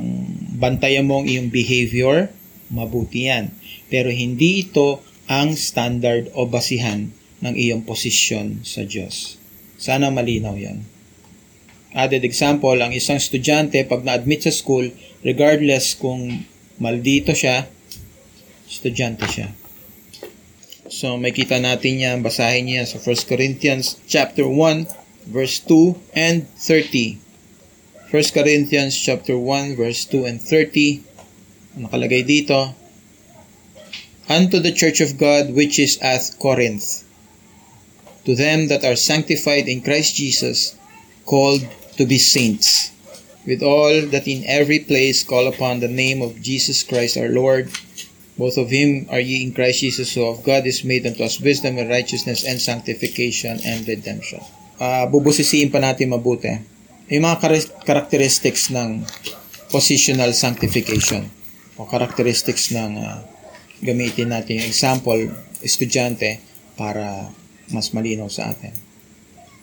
bantayan 0.54 1.04
mo 1.04 1.20
ang 1.20 1.26
iyong 1.26 1.50
behavior, 1.50 2.30
mabuti 2.70 3.26
yan. 3.26 3.50
Pero 3.90 4.08
hindi 4.14 4.64
ito 4.64 5.02
ang 5.26 5.58
standard 5.58 6.30
o 6.32 6.46
basihan 6.46 7.10
ng 7.42 7.54
iyong 7.58 7.82
posisyon 7.82 8.62
sa 8.62 8.86
Diyos. 8.86 9.36
Sana 9.76 10.14
malinaw 10.14 10.54
yan. 10.54 10.82
Added 11.92 12.24
example, 12.24 12.76
ang 12.78 12.92
isang 12.92 13.16
estudyante 13.16 13.80
pag 13.88 14.04
na-admit 14.04 14.44
sa 14.44 14.52
school, 14.52 14.92
regardless 15.22 15.98
kung 15.98 16.46
maldito 16.78 17.34
siya, 17.34 17.66
estudyante 18.68 19.26
siya. 19.26 19.50
So, 20.88 21.20
may 21.20 21.36
kita 21.36 21.60
natin 21.60 22.00
yan, 22.00 22.18
basahin 22.24 22.64
niya 22.64 22.88
sa 22.88 22.96
1 22.96 23.28
Corinthians 23.28 24.00
chapter 24.08 24.48
1, 24.48 24.88
verse 25.28 25.60
2 25.60 26.16
and 26.16 26.48
30. 26.56 27.20
1 28.08 28.32
Corinthians 28.32 28.96
chapter 28.96 29.36
1, 29.36 29.76
verse 29.76 30.08
2 30.08 30.24
and 30.24 30.40
30. 30.40 31.04
Nakalagay 31.76 32.24
dito, 32.24 32.72
Unto 34.28 34.60
the 34.60 34.72
church 34.72 35.00
of 35.00 35.20
God 35.20 35.52
which 35.52 35.76
is 35.80 35.96
at 36.00 36.20
Corinth, 36.40 37.04
to 38.24 38.36
them 38.36 38.68
that 38.68 38.84
are 38.84 38.96
sanctified 38.96 39.68
in 39.68 39.80
Christ 39.80 40.16
Jesus, 40.16 40.76
called 41.24 41.64
to 41.96 42.04
be 42.04 42.16
saints, 42.16 42.92
with 43.48 43.64
all 43.64 44.04
that 44.12 44.28
in 44.28 44.44
every 44.44 44.84
place 44.84 45.24
call 45.24 45.48
upon 45.48 45.80
the 45.80 45.88
name 45.88 46.20
of 46.20 46.36
Jesus 46.44 46.84
Christ 46.84 47.16
our 47.16 47.32
Lord, 47.32 47.72
both 48.36 48.60
of 48.60 48.68
him 48.68 49.08
are 49.08 49.24
ye 49.24 49.40
in 49.40 49.56
Christ 49.56 49.80
Jesus, 49.80 50.12
so 50.12 50.28
of 50.28 50.44
God 50.44 50.68
is 50.68 50.84
made 50.84 51.08
unto 51.08 51.24
us 51.24 51.40
wisdom 51.40 51.80
and 51.80 51.88
righteousness 51.88 52.44
and 52.44 52.60
sanctification 52.60 53.56
and 53.64 53.88
redemption. 53.88 54.44
Uh, 54.76 55.08
bubusisiin 55.08 55.72
pa 55.72 55.80
natin 55.80 56.12
mabuti. 56.12 56.52
Yung 57.08 57.24
mga 57.24 57.40
kar- 57.40 57.74
characteristics 57.88 58.68
ng 58.68 59.02
positional 59.72 60.30
sanctification 60.36 61.26
o 61.80 61.88
characteristics 61.88 62.68
ng 62.70 63.00
uh, 63.00 63.24
gamitin 63.80 64.28
natin 64.28 64.60
example, 64.60 65.18
estudyante, 65.64 66.44
para 66.78 67.32
mas 67.74 67.90
malinaw 67.90 68.30
sa 68.30 68.54
atin. 68.54 68.70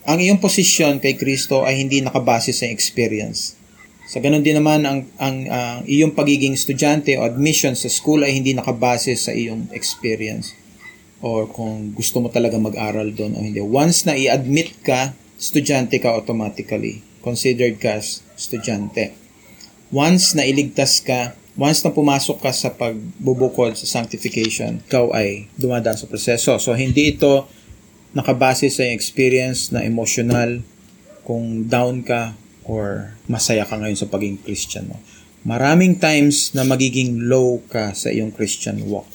Ang 0.04 0.20
iyong 0.20 0.44
posisyon 0.44 1.00
kay 1.00 1.16
Kristo 1.16 1.64
ay 1.64 1.80
hindi 1.80 2.04
nakabase 2.04 2.52
sa 2.52 2.68
experience. 2.68 3.56
Sa 4.06 4.22
ganun 4.22 4.46
din 4.46 4.54
naman, 4.54 4.86
ang, 4.86 5.10
ang 5.18 5.36
uh, 5.50 5.78
iyong 5.90 6.14
pagiging 6.14 6.54
estudyante 6.54 7.18
o 7.18 7.26
admission 7.26 7.74
sa 7.74 7.90
school 7.90 8.22
ay 8.22 8.38
hindi 8.38 8.54
nakabase 8.54 9.18
sa 9.18 9.34
iyong 9.34 9.74
experience 9.74 10.54
or 11.26 11.50
kung 11.50 11.90
gusto 11.98 12.22
mo 12.22 12.30
talaga 12.30 12.62
mag-aral 12.62 13.10
doon 13.10 13.34
o 13.34 13.42
hindi. 13.42 13.58
Once 13.66 14.06
na 14.06 14.14
i-admit 14.14 14.78
ka, 14.86 15.18
estudyante 15.42 15.98
ka 15.98 16.14
automatically. 16.14 17.02
Considered 17.26 17.82
ka 17.82 17.98
estudyante. 18.38 19.18
Once 19.90 20.38
na 20.38 20.46
iligtas 20.46 21.02
ka, 21.02 21.34
once 21.58 21.82
na 21.82 21.90
pumasok 21.90 22.38
ka 22.46 22.52
sa 22.54 22.70
pagbubukod 22.78 23.74
sa 23.74 23.90
sanctification, 23.90 24.86
ikaw 24.86 25.10
ay 25.18 25.50
dumadaan 25.58 25.98
sa 25.98 26.06
proseso. 26.06 26.62
So, 26.62 26.78
hindi 26.78 27.18
ito 27.18 27.50
nakabase 28.14 28.70
sa 28.70 28.86
experience 28.86 29.74
na 29.74 29.82
emotional, 29.82 30.62
kung 31.26 31.66
down 31.66 32.06
ka 32.06 32.38
or 32.70 33.15
masaya 33.26 33.66
ka 33.66 33.78
ngayon 33.78 33.98
sa 33.98 34.10
pagiging 34.10 34.42
Christian 34.42 34.90
mo. 34.90 34.98
Maraming 35.46 36.02
times 36.02 36.58
na 36.58 36.66
magiging 36.66 37.30
low 37.30 37.62
ka 37.70 37.94
sa 37.94 38.10
iyong 38.10 38.34
Christian 38.34 38.82
walk. 38.90 39.06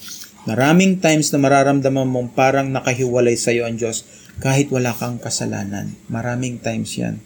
Maraming 0.47 1.03
times 1.03 1.35
na 1.35 1.43
mararamdaman 1.43 2.07
mong 2.07 2.33
parang 2.33 2.71
nakahiwalay 2.71 3.35
sa 3.35 3.51
iyo 3.51 3.67
ang 3.67 3.77
Diyos 3.77 4.07
kahit 4.39 4.71
wala 4.71 4.95
kang 4.95 5.19
kasalanan. 5.19 5.99
Maraming 6.07 6.63
times 6.63 6.97
yan. 6.97 7.19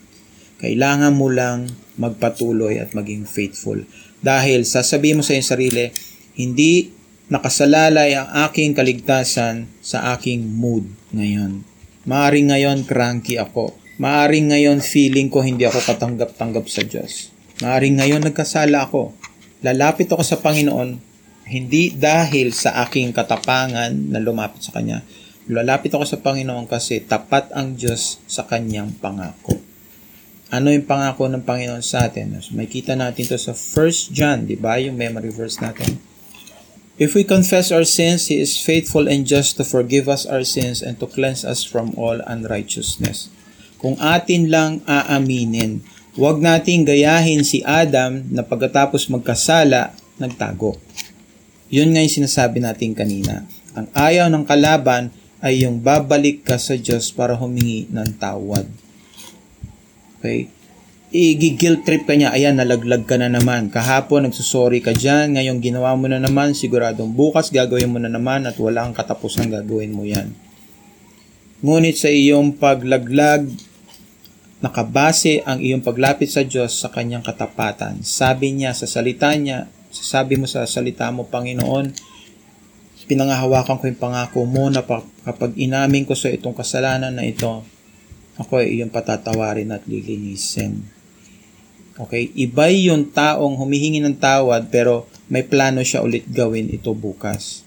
Kailangan 0.58 1.12
mo 1.12 1.28
lang 1.28 1.68
magpatuloy 2.00 2.80
at 2.80 2.96
maging 2.96 3.28
faithful. 3.28 3.76
Dahil 4.24 4.64
sasabihin 4.64 5.20
mo 5.20 5.22
sa 5.22 5.36
iyong 5.36 5.46
sarili, 5.52 5.92
hindi 6.40 6.90
nakasalalay 7.28 8.16
ang 8.16 8.28
aking 8.48 8.72
kaligtasan 8.72 9.68
sa 9.84 10.16
aking 10.16 10.48
mood 10.48 10.88
ngayon. 11.12 11.60
Maaring 12.08 12.50
ngayon 12.50 12.88
cranky 12.88 13.36
ako. 13.36 13.83
Maaring 13.94 14.50
ngayon 14.50 14.82
feeling 14.82 15.30
ko 15.30 15.38
hindi 15.38 15.62
ako 15.62 15.78
katanggap-tanggap 15.78 16.66
sa 16.66 16.82
Diyos. 16.82 17.30
Maaring 17.62 18.02
ngayon 18.02 18.26
nagkasala 18.26 18.90
ako. 18.90 19.14
Lalapit 19.62 20.10
ako 20.10 20.26
sa 20.26 20.42
Panginoon 20.42 21.14
hindi 21.44 21.94
dahil 21.94 22.50
sa 22.50 22.82
aking 22.82 23.14
katapangan 23.14 23.92
na 24.10 24.18
lumapit 24.18 24.66
sa 24.66 24.74
Kanya. 24.74 25.04
Lalapit 25.46 25.92
ako 25.92 26.08
sa 26.08 26.18
Panginoon 26.18 26.66
kasi 26.66 27.06
tapat 27.06 27.52
ang 27.54 27.78
Diyos 27.78 28.18
sa 28.26 28.48
Kanyang 28.48 28.96
pangako. 28.98 29.60
Ano 30.50 30.74
yung 30.74 30.88
pangako 30.88 31.30
ng 31.30 31.46
Panginoon 31.46 31.84
sa 31.84 32.08
atin? 32.08 32.34
So, 32.40 32.56
may 32.56 32.66
kita 32.66 32.98
natin 32.98 33.30
to 33.30 33.38
sa 33.38 33.54
1 33.54 34.10
John, 34.10 34.48
di 34.48 34.56
ba? 34.56 34.80
Yung 34.80 34.96
memory 34.96 35.30
verse 35.30 35.60
natin. 35.62 36.00
If 36.98 37.14
we 37.14 37.22
confess 37.22 37.70
our 37.70 37.86
sins, 37.86 38.26
He 38.26 38.42
is 38.42 38.58
faithful 38.58 39.06
and 39.06 39.22
just 39.22 39.54
to 39.60 39.66
forgive 39.66 40.10
us 40.10 40.24
our 40.26 40.42
sins 40.42 40.82
and 40.82 40.96
to 40.98 41.06
cleanse 41.06 41.44
us 41.46 41.62
from 41.62 41.92
all 41.94 42.24
unrighteousness. 42.24 43.30
Kung 43.78 43.96
atin 44.00 44.48
lang 44.48 44.72
aaminin, 44.86 45.84
huwag 46.16 46.40
nating 46.40 46.86
gayahin 46.88 47.42
si 47.42 47.60
Adam 47.62 48.24
na 48.30 48.42
pagkatapos 48.46 49.10
magkasala, 49.10 49.92
nagtago. 50.16 50.78
Yun 51.68 51.92
nga 51.94 52.02
yung 52.02 52.16
sinasabi 52.22 52.62
natin 52.62 52.94
kanina. 52.94 53.44
Ang 53.74 53.90
ayaw 53.92 54.30
ng 54.30 54.46
kalaban 54.46 55.10
ay 55.42 55.66
yung 55.66 55.82
babalik 55.82 56.46
ka 56.46 56.56
sa 56.56 56.78
Diyos 56.78 57.10
para 57.10 57.34
humingi 57.34 57.90
ng 57.90 58.10
tawad. 58.16 58.64
Okay? 60.22 60.48
i-guilt 61.14 61.86
trip 61.86 62.10
ka 62.10 62.18
niya, 62.18 62.34
ayan, 62.34 62.58
nalaglag 62.58 63.06
ka 63.06 63.14
na 63.14 63.30
naman. 63.30 63.70
Kahapon, 63.70 64.26
nagsusorry 64.26 64.82
ka 64.82 64.90
dyan, 64.90 65.38
ngayong 65.38 65.62
ginawa 65.62 65.94
mo 65.94 66.10
na 66.10 66.18
naman, 66.18 66.58
siguradong 66.58 67.14
bukas 67.14 67.54
gagawin 67.54 67.86
mo 67.86 68.02
na 68.02 68.10
naman 68.10 68.42
at 68.50 68.58
wala 68.58 68.82
kang 68.82 68.98
katapusan 68.98 69.46
gagawin 69.46 69.94
mo 69.94 70.02
yan. 70.02 70.34
Ngunit 71.64 71.96
sa 71.96 72.12
iyong 72.12 72.60
paglaglag, 72.60 73.48
nakabase 74.60 75.40
ang 75.48 75.64
iyong 75.64 75.80
paglapit 75.80 76.28
sa 76.28 76.44
Diyos 76.44 76.76
sa 76.76 76.92
kanyang 76.92 77.24
katapatan. 77.24 78.04
Sabi 78.04 78.52
niya 78.52 78.76
sa 78.76 78.84
salita 78.84 79.32
niya, 79.32 79.64
sabi 79.88 80.36
mo 80.36 80.44
sa 80.44 80.68
salita 80.68 81.08
mo, 81.08 81.24
Panginoon, 81.24 81.88
pinangahawakan 83.08 83.80
ko 83.80 83.84
yung 83.88 83.96
pangako 83.96 84.44
mo 84.44 84.68
na 84.68 84.84
kapag 85.24 85.56
inamin 85.56 86.04
ko 86.04 86.12
sa 86.12 86.28
itong 86.28 86.52
kasalanan 86.52 87.16
na 87.16 87.24
ito, 87.24 87.64
ako 88.36 88.60
ay 88.60 88.76
iyong 88.76 88.92
patatawarin 88.92 89.72
at 89.72 89.88
lilinisin. 89.88 90.84
Okay? 91.96 92.28
Iba 92.36 92.68
yung 92.68 93.08
taong 93.08 93.56
humihingi 93.56 94.04
ng 94.04 94.20
tawad 94.20 94.68
pero 94.68 95.08
may 95.32 95.48
plano 95.48 95.80
siya 95.80 96.04
ulit 96.04 96.28
gawin 96.28 96.68
ito 96.68 96.92
bukas. 96.92 97.63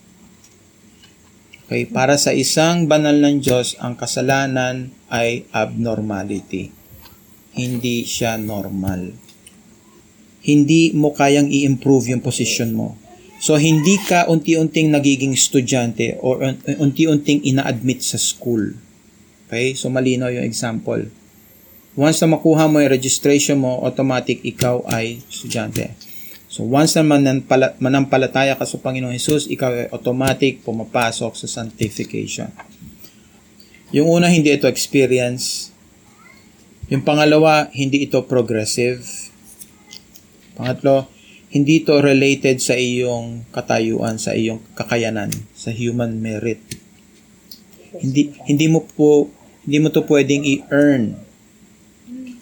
Okay? 1.68 1.84
Para 1.86 2.16
sa 2.16 2.32
isang 2.32 2.88
banal 2.88 3.20
ng 3.20 3.44
Diyos, 3.44 3.76
ang 3.84 4.00
kasalanan 4.00 4.96
ay 5.12 5.46
abnormality. 5.52 6.72
Hindi 7.54 8.08
siya 8.08 8.40
normal. 8.40 9.12
Hindi 10.48 10.96
mo 10.96 11.12
kayang 11.12 11.52
i-improve 11.52 12.16
yung 12.16 12.24
position 12.24 12.72
mo. 12.72 12.96
So, 13.38 13.60
hindi 13.60 14.00
ka 14.02 14.32
unti-unting 14.32 14.90
nagiging 14.90 15.36
estudyante 15.36 16.18
or 16.24 16.42
unti-unting 16.66 17.46
ina-admit 17.46 18.02
sa 18.02 18.18
school. 18.18 18.74
Okay? 19.46 19.76
So, 19.76 19.92
malinaw 19.92 20.34
yung 20.34 20.48
example 20.48 21.06
Once 21.98 22.22
na 22.22 22.30
makuha 22.30 22.70
mo 22.70 22.78
yung 22.78 22.94
registration 22.94 23.58
mo, 23.58 23.82
automatic 23.82 24.46
ikaw 24.46 24.86
ay 24.86 25.18
estudyante. 25.34 25.98
So 26.58 26.66
once 26.66 26.98
na 26.98 27.06
manampala, 27.06 27.78
manampalataya 27.78 28.58
ka 28.58 28.66
sa 28.66 28.82
Panginoong 28.82 29.14
Hesus, 29.14 29.46
ikaw 29.46 29.70
ay 29.70 29.94
automatic 29.94 30.66
pumapasok 30.66 31.38
sa 31.38 31.46
sanctification. 31.46 32.50
Yung 33.94 34.10
una, 34.10 34.34
hindi 34.34 34.50
ito 34.50 34.66
experience. 34.66 35.70
Yung 36.90 37.06
pangalawa, 37.06 37.70
hindi 37.78 38.10
ito 38.10 38.26
progressive. 38.26 39.06
Pangatlo, 40.58 41.06
hindi 41.54 41.86
ito 41.86 41.94
related 42.02 42.58
sa 42.58 42.74
iyong 42.74 43.46
katayuan, 43.54 44.18
sa 44.18 44.34
iyong 44.34 44.58
kakayanan, 44.74 45.30
sa 45.54 45.70
human 45.70 46.18
merit. 46.18 46.58
Hindi 48.02 48.34
hindi 48.50 48.66
mo 48.66 48.82
po 48.82 49.30
hindi 49.62 49.78
mo 49.78 49.94
to 49.94 50.02
pwedeng 50.10 50.42
i-earn 50.42 51.28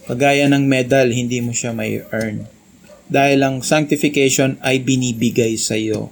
Kagaya 0.05 0.45
ng 0.45 0.69
medal, 0.69 1.09
hindi 1.09 1.41
mo 1.41 1.49
siya 1.49 1.73
may 1.73 1.97
earn. 2.13 2.45
Dahil 3.05 3.45
ang 3.45 3.61
sanctification 3.61 4.57
ay 4.65 4.81
binibigay 4.81 5.53
sa 5.61 5.77
iyo 5.77 6.09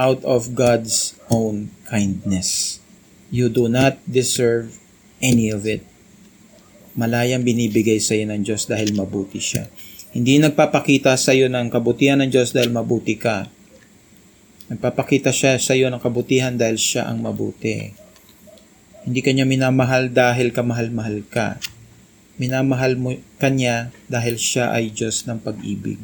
out 0.00 0.24
of 0.26 0.56
God's 0.56 1.14
own 1.30 1.70
kindness. 1.86 2.80
You 3.30 3.52
do 3.52 3.68
not 3.70 4.00
deserve 4.08 4.80
any 5.20 5.52
of 5.52 5.68
it. 5.68 5.84
Malayang 6.96 7.44
binibigay 7.44 8.00
sa 8.00 8.16
iyo 8.16 8.26
ng 8.30 8.42
Diyos 8.42 8.66
dahil 8.66 8.96
mabuti 8.96 9.38
siya. 9.38 9.68
Hindi 10.14 10.38
nagpapakita 10.38 11.14
sa 11.18 11.34
iyo 11.34 11.50
ng 11.50 11.68
kabutihan 11.68 12.22
ng 12.22 12.30
Diyos 12.30 12.54
dahil 12.54 12.70
mabuti 12.72 13.18
ka. 13.18 13.50
Nagpapakita 14.70 15.34
siya 15.34 15.60
sa 15.60 15.76
iyo 15.76 15.92
ng 15.92 16.00
kabutihan 16.00 16.54
dahil 16.54 16.78
siya 16.78 17.10
ang 17.10 17.20
mabuti. 17.20 17.92
Hindi 19.04 19.20
kanya 19.20 19.44
minamahal 19.44 20.08
dahil 20.08 20.54
kamahal-mahal 20.54 21.20
ka 21.28 21.60
minamahal 22.34 22.98
mo 22.98 23.14
kanya 23.44 23.92
dahil 24.08 24.40
siya 24.40 24.72
ay 24.72 24.88
Diyos 24.88 25.28
ng 25.28 25.36
pag-ibig. 25.44 26.00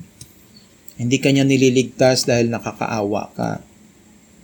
Hindi 1.00 1.16
kanya 1.16 1.48
nililigtas 1.48 2.28
dahil 2.28 2.52
nakakaawa 2.52 3.32
ka. 3.32 3.64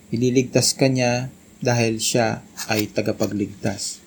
Ililigtas 0.08 0.72
kanya 0.72 1.28
dahil 1.60 2.00
siya 2.00 2.40
ay 2.72 2.88
tagapagligtas. 2.88 4.00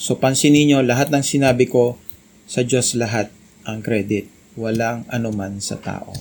So 0.00 0.16
pansinin 0.16 0.72
niyo, 0.72 0.80
lahat 0.80 1.12
ng 1.12 1.20
sinabi 1.20 1.68
ko, 1.68 2.00
sa 2.48 2.64
Diyos 2.64 2.96
lahat 2.96 3.28
ang 3.68 3.84
credit. 3.84 4.32
Walang 4.56 5.04
anuman 5.12 5.60
sa 5.60 5.76
tao. 5.76 6.16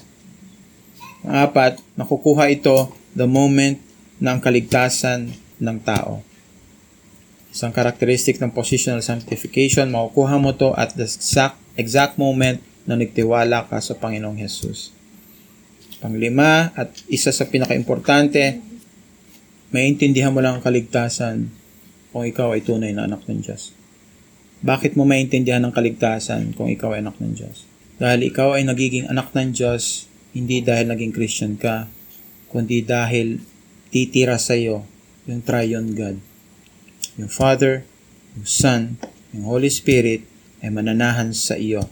Ang 1.23 1.35
apat, 1.47 1.79
nakukuha 1.95 2.51
ito 2.51 2.91
the 3.15 3.25
moment 3.25 3.79
ng 4.19 4.37
kaligtasan 4.43 5.31
ng 5.63 5.77
tao. 5.87 6.27
Isang 7.49 7.73
karakteristik 7.73 8.37
ng 8.37 8.53
positional 8.53 9.01
sanctification, 9.01 9.89
makukuha 9.89 10.35
mo 10.37 10.53
to 10.53 10.75
at 10.75 10.93
the 10.99 11.07
exact, 11.07 11.57
exact 11.79 12.19
moment 12.19 12.59
na 12.83 12.99
nagtiwala 12.99 13.71
ka 13.71 13.79
sa 13.79 13.95
Panginoong 13.95 14.35
Jesus. 14.35 14.91
Panglima, 16.03 16.75
at 16.75 16.91
isa 17.07 17.31
sa 17.31 17.47
pinakaimportante, 17.47 18.59
maintindihan 19.71 20.31
mo 20.35 20.43
lang 20.43 20.59
ang 20.59 20.63
kaligtasan 20.63 21.47
kung 22.11 22.27
ikaw 22.27 22.55
ay 22.55 22.63
tunay 22.63 22.91
na 22.91 23.07
anak 23.07 23.23
ng 23.23 23.39
Diyos. 23.39 23.71
Bakit 24.59 24.99
mo 24.99 25.07
maintindihan 25.07 25.63
ang 25.63 25.71
kaligtasan 25.71 26.51
kung 26.55 26.67
ikaw 26.67 26.95
ay 26.95 27.03
anak 27.03 27.15
ng 27.19 27.33
Diyos? 27.35 27.63
Dahil 27.99 28.27
ikaw 28.27 28.59
ay 28.59 28.67
nagiging 28.67 29.07
anak 29.07 29.31
ng 29.31 29.55
Diyos, 29.55 30.07
hindi 30.35 30.59
dahil 30.59 30.91
naging 30.91 31.15
Christian 31.15 31.55
ka, 31.55 31.87
kundi 32.51 32.83
dahil 32.83 33.39
titira 33.91 34.35
sa 34.35 34.55
iyo 34.55 34.83
yung 35.29 35.43
triune 35.45 35.95
God 35.95 36.17
yung 37.19 37.27
Father, 37.27 37.83
yung 38.39 38.47
Son, 38.47 38.81
yung 39.35 39.43
Holy 39.43 39.67
Spirit 39.67 40.23
ay 40.59 40.69
mananahan 40.71 41.31
sa 41.31 41.55
iyo. 41.55 41.87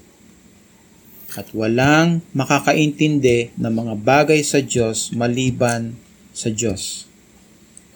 At 1.35 1.51
walang 1.53 2.25
makakaintindi 2.33 3.59
ng 3.59 3.73
mga 3.73 3.93
bagay 4.01 4.41
sa 4.41 4.63
Diyos 4.63 5.11
maliban 5.13 5.99
sa 6.33 6.49
Diyos. 6.49 7.05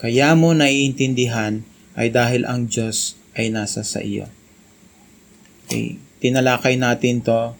Kaya 0.02 0.34
mo 0.34 0.52
naiintindihan 0.52 1.62
ay 1.94 2.10
dahil 2.10 2.44
ang 2.46 2.66
Diyos 2.66 3.18
ay 3.38 3.48
nasa 3.54 3.86
sa 3.86 4.02
iyo. 4.02 4.28
Okay. 5.66 5.96
Tinalakay 6.22 6.78
natin 6.78 7.24
to 7.24 7.56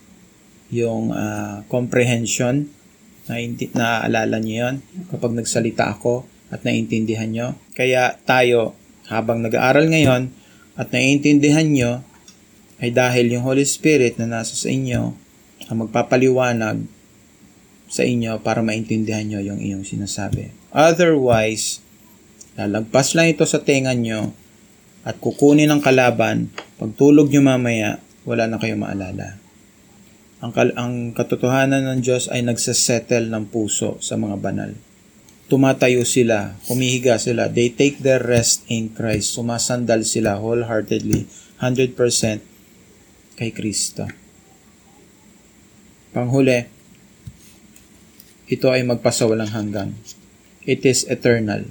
yung 0.71 1.11
uh, 1.11 1.67
comprehension 1.67 2.71
na 3.27 3.39
naaalala 3.75 4.43
niyo 4.43 4.67
yon 4.67 4.77
kapag 5.11 5.35
nagsalita 5.35 5.95
ako 5.95 6.27
at 6.53 6.63
naiintindihan 6.67 7.31
nyo. 7.31 7.49
Kaya 7.73 8.19
tayo 8.27 8.75
habang 9.07 9.43
nag-aaral 9.43 9.89
ngayon 9.89 10.31
at 10.75 10.91
naiintindihan 10.91 11.69
nyo 11.69 11.93
ay 12.83 12.91
dahil 12.91 13.31
yung 13.31 13.47
Holy 13.47 13.63
Spirit 13.63 14.19
na 14.19 14.27
nasa 14.27 14.59
sa 14.59 14.67
inyo 14.67 15.15
ang 15.71 15.77
magpapaliwanag 15.87 16.83
sa 17.87 18.03
inyo 18.03 18.43
para 18.43 18.59
maintindihan 18.61 19.23
nyo 19.23 19.39
yung 19.39 19.63
iyong 19.63 19.87
sinasabi. 19.87 20.51
Otherwise, 20.75 21.79
lalagpas 22.59 23.15
lang 23.15 23.31
ito 23.31 23.47
sa 23.47 23.63
tenga 23.63 23.95
nyo 23.95 24.35
at 25.07 25.23
kukunin 25.23 25.71
ng 25.71 25.79
kalaban, 25.79 26.51
pagtulog 26.83 27.31
nyo 27.31 27.43
mamaya, 27.45 28.03
wala 28.27 28.51
na 28.51 28.59
kayo 28.59 28.75
maalala. 28.75 29.39
Ang, 30.43 30.51
ang 30.75 30.95
katotohanan 31.15 31.87
ng 31.87 32.01
Diyos 32.03 32.27
ay 32.27 32.43
nagsasettle 32.43 33.31
ng 33.31 33.47
puso 33.47 34.03
sa 34.03 34.19
mga 34.19 34.43
banal. 34.43 34.75
Tumatayo 35.47 36.03
sila, 36.03 36.59
humihiga 36.67 37.15
sila, 37.21 37.47
they 37.47 37.71
take 37.71 38.03
their 38.03 38.19
rest 38.19 38.67
in 38.67 38.91
Christ, 38.91 39.39
sumasandal 39.39 40.03
sila 40.03 40.41
wholeheartedly, 40.41 41.31
100% 41.63 42.52
kay 43.37 43.51
Kristo. 43.51 44.09
Panghuli, 46.13 46.69
ito 48.53 48.69
ay 48.69 48.85
magpasawalang 48.85 49.49
hanggan. 49.49 49.97
It 50.69 50.85
is 50.85 51.09
eternal. 51.09 51.65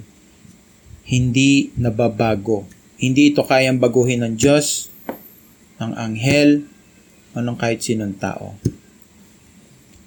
Hindi 1.06 1.70
nababago. 1.78 2.66
Hindi 2.98 3.30
ito 3.30 3.46
kayang 3.46 3.78
baguhin 3.78 4.26
ng 4.26 4.34
Diyos, 4.34 4.90
ng 5.78 5.94
anghel, 5.94 6.66
o 7.32 7.40
ng 7.40 7.56
kahit 7.56 7.80
sinong 7.80 8.18
tao. 8.18 8.58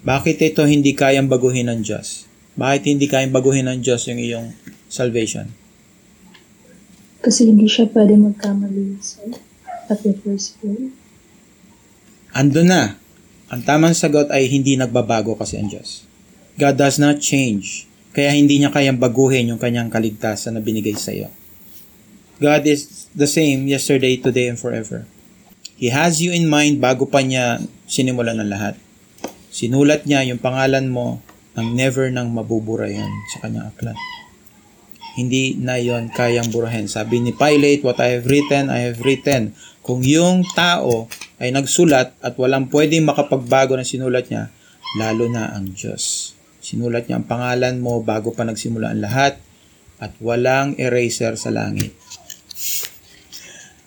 Bakit 0.06 0.38
ito 0.38 0.62
hindi 0.62 0.94
kayang 0.94 1.26
baguhin 1.26 1.66
ng 1.66 1.82
Diyos? 1.82 2.30
Bakit 2.54 2.82
hindi 2.86 3.10
kayang 3.10 3.34
baguhin 3.34 3.66
ng 3.66 3.82
Diyos 3.82 4.06
yung 4.06 4.22
iyong 4.22 4.48
salvation? 4.86 5.50
Kasi 7.20 7.50
hindi 7.50 7.66
siya 7.66 7.90
pwede 7.90 8.14
magkamali 8.14 9.02
sir, 9.02 9.34
at 9.90 9.98
the 10.06 10.14
first 10.22 10.62
place. 10.62 11.05
Ando 12.36 12.60
na. 12.60 13.00
Ang 13.48 13.64
tamang 13.64 13.96
sagot 13.96 14.28
ay 14.28 14.44
hindi 14.44 14.76
nagbabago 14.76 15.40
kasi 15.40 15.56
ang 15.56 15.72
Diyos. 15.72 16.04
God 16.60 16.76
does 16.76 17.00
not 17.00 17.24
change. 17.24 17.88
Kaya 18.12 18.36
hindi 18.36 18.60
niya 18.60 18.68
kayang 18.68 19.00
baguhin 19.00 19.48
yung 19.48 19.60
kanyang 19.60 19.88
kaligtasan 19.88 20.52
na 20.52 20.60
binigay 20.60 20.92
sa 21.00 21.16
iyo. 21.16 21.32
God 22.36 22.68
is 22.68 23.08
the 23.16 23.24
same 23.24 23.64
yesterday, 23.64 24.20
today, 24.20 24.52
and 24.52 24.60
forever. 24.60 25.08
He 25.80 25.88
has 25.88 26.20
you 26.20 26.36
in 26.36 26.44
mind 26.44 26.76
bago 26.76 27.08
pa 27.08 27.24
niya 27.24 27.64
sinimulan 27.88 28.36
ng 28.36 28.52
lahat. 28.52 28.76
Sinulat 29.48 30.04
niya 30.04 30.20
yung 30.28 30.36
pangalan 30.36 30.92
mo 30.92 31.24
nang 31.56 31.72
never 31.72 32.12
nang 32.12 32.28
mabubura 32.36 32.84
yan 32.84 33.08
sa 33.32 33.48
kanyang 33.48 33.72
aklat. 33.72 33.96
Hindi 35.16 35.56
na 35.56 35.80
yon 35.80 36.12
kayang 36.12 36.52
burahin. 36.52 36.92
Sabi 36.92 37.24
ni 37.24 37.32
Pilate, 37.32 37.80
what 37.80 37.96
I 37.96 38.20
have 38.20 38.28
written, 38.28 38.68
I 38.68 38.92
have 38.92 39.00
written. 39.00 39.56
Kung 39.80 40.04
yung 40.04 40.44
tao 40.52 41.08
ay 41.36 41.52
nagsulat 41.52 42.16
at 42.24 42.34
walang 42.40 42.72
pwedeng 42.72 43.04
makapagbago 43.04 43.76
ng 43.76 43.84
sinulat 43.84 44.32
niya, 44.32 44.48
lalo 44.96 45.28
na 45.28 45.52
ang 45.52 45.72
Diyos. 45.72 46.32
Sinulat 46.60 47.06
niya 47.06 47.20
ang 47.20 47.28
pangalan 47.28 47.78
mo 47.78 48.00
bago 48.00 48.32
pa 48.32 48.42
nagsimula 48.42 48.90
ang 48.90 49.00
lahat 49.04 49.38
at 50.00 50.12
walang 50.18 50.74
eraser 50.80 51.36
sa 51.38 51.52
langit. 51.52 51.92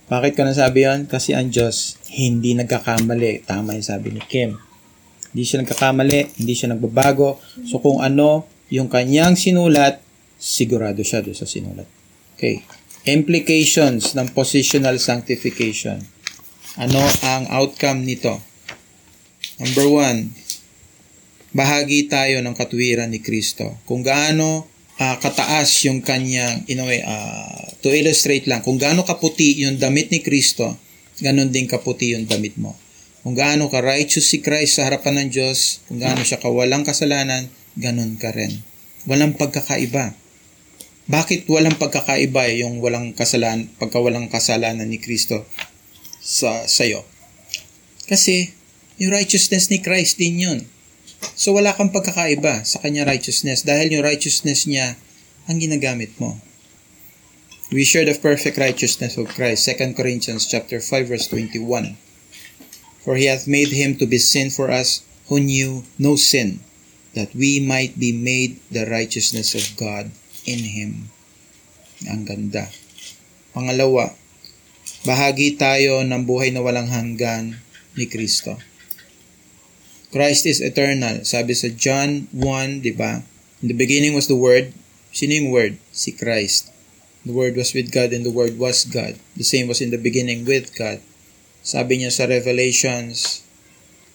Bakit 0.10 0.34
ko 0.34 0.42
nasabi 0.42 0.90
yon? 0.90 1.06
Kasi 1.06 1.38
ang 1.38 1.54
Diyos 1.54 2.02
hindi 2.10 2.58
nagkakamali. 2.58 3.46
Tama 3.46 3.78
yung 3.78 3.86
sabi 3.86 4.10
ni 4.10 4.22
Kim. 4.26 4.58
Hindi 5.30 5.44
siya 5.46 5.62
nagkakamali, 5.62 6.42
hindi 6.42 6.54
siya 6.58 6.74
nagbabago. 6.74 7.38
So 7.70 7.78
kung 7.78 8.02
ano 8.02 8.50
yung 8.74 8.90
kanyang 8.90 9.38
sinulat, 9.38 10.02
sigurado 10.42 11.06
siya 11.06 11.22
doon 11.22 11.38
sa 11.38 11.46
sinulat. 11.46 11.86
Okay. 12.34 12.66
Implications 13.06 14.18
ng 14.18 14.34
positional 14.34 14.98
sanctification. 14.98 16.02
Ano 16.78 17.02
ang 17.26 17.50
outcome 17.50 18.06
nito? 18.06 18.38
Number 19.58 19.90
one, 19.90 20.30
bahagi 21.50 22.06
tayo 22.06 22.46
ng 22.46 22.54
katuwiran 22.54 23.10
ni 23.10 23.26
Kristo. 23.26 23.82
Kung 23.90 24.06
gaano 24.06 24.70
uh, 25.02 25.18
kataas 25.18 25.90
yung 25.90 26.06
kanyang, 26.06 26.70
in 26.70 26.78
a 26.78 26.86
way, 26.86 27.02
uh, 27.02 27.74
to 27.82 27.90
illustrate 27.90 28.46
lang, 28.46 28.62
kung 28.62 28.78
gaano 28.78 29.02
kaputi 29.02 29.66
yung 29.66 29.82
damit 29.82 30.14
ni 30.14 30.22
Kristo, 30.22 30.78
ganon 31.18 31.50
din 31.50 31.66
kaputi 31.66 32.14
yung 32.14 32.30
damit 32.30 32.54
mo. 32.62 32.78
Kung 33.26 33.34
gaano 33.34 33.66
ka 33.74 33.82
righteous 33.82 34.30
si 34.30 34.46
Christ 34.46 34.78
sa 34.78 34.86
harapan 34.86 35.26
ng 35.26 35.30
Diyos, 35.34 35.82
kung 35.90 35.98
gaano 35.98 36.22
siya 36.22 36.38
kawalang 36.38 36.86
kasalanan, 36.86 37.50
ganon 37.82 38.14
ka 38.22 38.30
rin. 38.30 38.62
Walang 39.10 39.42
pagkakaiba. 39.42 40.14
Bakit 41.10 41.50
walang 41.50 41.82
pagkakaiba 41.82 42.54
yung 42.62 42.78
walang 42.78 43.18
kasalanan, 43.18 43.66
pagkawalang 43.82 44.30
kasalanan 44.30 44.86
ni 44.86 45.02
Kristo 45.02 45.50
sa 46.22 46.68
sayo? 46.68 47.08
Kasi 48.06 48.56
yung 49.00 49.16
righteousness 49.16 49.72
ni 49.72 49.80
Christ 49.80 50.20
din 50.20 50.40
yun. 50.40 50.60
So 51.36 51.56
wala 51.56 51.76
kang 51.76 51.92
pagkakaiba 51.92 52.64
sa 52.68 52.80
kanya 52.80 53.08
righteousness 53.08 53.64
dahil 53.64 53.96
yung 53.96 54.04
righteousness 54.04 54.68
niya 54.68 54.96
ang 55.48 55.60
ginagamit 55.60 56.16
mo. 56.20 56.40
We 57.70 57.86
share 57.86 58.06
the 58.08 58.18
perfect 58.18 58.58
righteousness 58.58 59.16
of 59.16 59.30
Christ. 59.32 59.70
2 59.70 59.94
Corinthians 59.94 60.50
chapter 60.50 60.82
5 60.82 61.06
verse 61.06 61.30
21. 61.30 61.96
For 63.06 63.16
he 63.16 63.30
hath 63.30 63.46
made 63.46 63.70
him 63.70 63.96
to 64.02 64.10
be 64.10 64.18
sin 64.18 64.50
for 64.50 64.74
us 64.74 65.06
who 65.30 65.40
knew 65.40 65.86
no 66.02 66.18
sin, 66.18 66.60
that 67.14 67.32
we 67.38 67.62
might 67.62 68.02
be 68.02 68.12
made 68.12 68.60
the 68.74 68.90
righteousness 68.90 69.54
of 69.54 69.78
God 69.78 70.10
in 70.44 70.66
Him. 70.66 71.14
Ang 72.10 72.26
ganda. 72.26 72.74
Pangalawa, 73.54 74.18
bahagi 75.08 75.56
tayo 75.56 76.04
ng 76.04 76.28
buhay 76.28 76.52
na 76.52 76.60
walang 76.60 76.92
hanggan 76.92 77.56
ni 77.96 78.06
Kristo. 78.08 78.60
Christ 80.10 80.50
is 80.50 80.60
eternal. 80.60 81.22
Sabi 81.24 81.54
sa 81.54 81.70
John 81.70 82.26
1, 82.34 82.82
di 82.82 82.92
ba? 82.92 83.22
In 83.62 83.70
the 83.70 83.78
beginning 83.78 84.18
was 84.18 84.26
the 84.26 84.36
Word. 84.36 84.74
Sino 85.14 85.38
yung 85.38 85.54
Word? 85.54 85.78
Si 85.94 86.12
Christ. 86.12 86.74
The 87.24 87.36
Word 87.36 87.54
was 87.54 87.78
with 87.78 87.94
God 87.94 88.10
and 88.12 88.26
the 88.26 88.34
Word 88.34 88.58
was 88.58 88.84
God. 88.90 89.22
The 89.38 89.46
same 89.46 89.70
was 89.70 89.86
in 89.86 89.94
the 89.94 90.02
beginning 90.02 90.50
with 90.50 90.74
God. 90.74 91.00
Sabi 91.62 92.02
niya 92.02 92.10
sa 92.10 92.26
Revelations, 92.26 93.46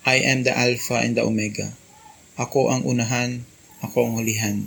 I 0.03 0.19
am 0.21 0.43
the 0.43 0.53
Alpha 0.53 0.99
and 0.99 1.15
the 1.15 1.23
Omega. 1.23 1.79
Ako 2.35 2.75
ang 2.75 2.83
unahan, 2.83 3.47
ako 3.79 4.11
ang 4.11 4.13
hulihan. 4.19 4.67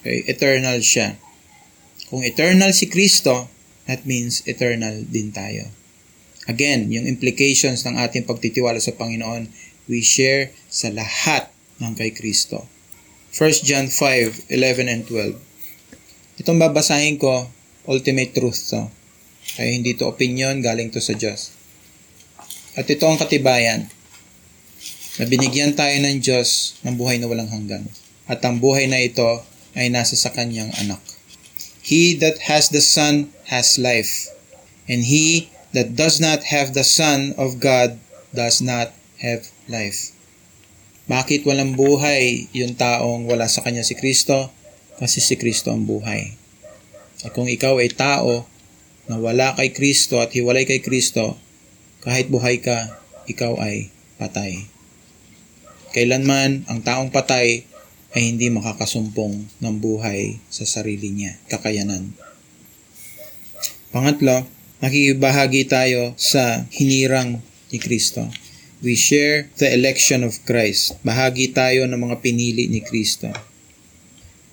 Okay, 0.00 0.24
eternal 0.24 0.80
siya. 0.80 1.20
Kung 2.08 2.24
eternal 2.24 2.72
si 2.72 2.88
Kristo, 2.88 3.51
that 3.86 4.06
means 4.06 4.46
eternal 4.46 5.02
din 5.08 5.34
tayo. 5.34 5.70
Again, 6.50 6.90
yung 6.90 7.06
implications 7.06 7.86
ng 7.86 7.98
ating 7.98 8.26
pagtitiwala 8.26 8.82
sa 8.82 8.94
Panginoon, 8.94 9.46
we 9.86 10.02
share 10.02 10.50
sa 10.66 10.90
lahat 10.90 11.50
ng 11.78 11.94
kay 11.94 12.10
Kristo. 12.10 12.66
1 13.32 13.64
John 13.64 13.86
5, 13.88 14.50
11 14.50 14.92
and 14.92 15.02
12. 15.06 15.38
Itong 16.42 16.58
babasahin 16.58 17.16
ko, 17.16 17.46
ultimate 17.86 18.34
truth 18.34 18.74
to. 18.74 18.90
Kaya 19.54 19.70
hindi 19.70 19.94
to 19.94 20.10
opinion, 20.10 20.62
galing 20.62 20.90
to 20.90 21.02
sa 21.02 21.14
Diyos. 21.14 21.54
At 22.74 22.88
ito 22.88 23.04
ang 23.04 23.20
katibayan 23.20 23.86
na 25.20 25.24
binigyan 25.28 25.76
tayo 25.76 25.92
ng 26.00 26.24
Diyos 26.24 26.80
ng 26.82 26.96
buhay 26.96 27.20
na 27.20 27.28
walang 27.28 27.50
hanggan. 27.52 27.84
At 28.26 28.40
ang 28.42 28.58
buhay 28.58 28.88
na 28.88 29.02
ito 29.02 29.44
ay 29.76 29.92
nasa 29.92 30.16
sa 30.16 30.32
kanyang 30.32 30.72
anak. 30.80 31.00
He 31.82 32.14
that 32.22 32.46
has 32.46 32.70
the 32.70 32.80
Son 32.80 33.34
has 33.50 33.74
life, 33.74 34.30
and 34.86 35.02
he 35.02 35.50
that 35.74 35.98
does 35.98 36.22
not 36.22 36.46
have 36.54 36.78
the 36.78 36.86
Son 36.86 37.34
of 37.34 37.58
God 37.58 37.98
does 38.30 38.62
not 38.62 38.94
have 39.18 39.50
life. 39.66 40.14
Bakit 41.10 41.42
walang 41.42 41.74
buhay 41.74 42.46
yung 42.54 42.78
taong 42.78 43.26
wala 43.26 43.50
sa 43.50 43.66
kanya 43.66 43.82
si 43.82 43.98
Kristo? 43.98 44.54
Kasi 45.02 45.18
si 45.18 45.34
Kristo 45.34 45.74
ang 45.74 45.82
buhay. 45.82 46.38
At 47.26 47.34
kung 47.34 47.50
ikaw 47.50 47.82
ay 47.82 47.90
tao 47.90 48.46
na 49.10 49.18
wala 49.18 49.58
kay 49.58 49.74
Kristo 49.74 50.22
at 50.22 50.30
hiwalay 50.30 50.62
kay 50.62 50.78
Kristo, 50.78 51.34
kahit 52.06 52.30
buhay 52.30 52.62
ka, 52.62 53.02
ikaw 53.26 53.58
ay 53.58 53.90
patay. 54.18 54.70
Kailanman 55.90 56.66
ang 56.70 56.80
taong 56.86 57.10
patay 57.10 57.66
ay 58.12 58.28
hindi 58.28 58.52
makakasumpong 58.52 59.60
ng 59.60 59.74
buhay 59.80 60.36
sa 60.52 60.68
sarili 60.68 61.08
niya, 61.12 61.32
kakayanan. 61.48 62.12
Pangatlo, 63.88 64.44
nakikibahagi 64.84 65.64
tayo 65.68 66.12
sa 66.20 66.68
hinirang 66.68 67.40
ni 67.72 67.78
Kristo. 67.80 68.28
We 68.84 68.98
share 68.98 69.48
the 69.56 69.72
election 69.72 70.26
of 70.26 70.42
Christ. 70.44 71.00
Bahagi 71.06 71.56
tayo 71.56 71.88
ng 71.88 71.96
mga 71.96 72.20
pinili 72.20 72.68
ni 72.68 72.84
Kristo. 72.84 73.32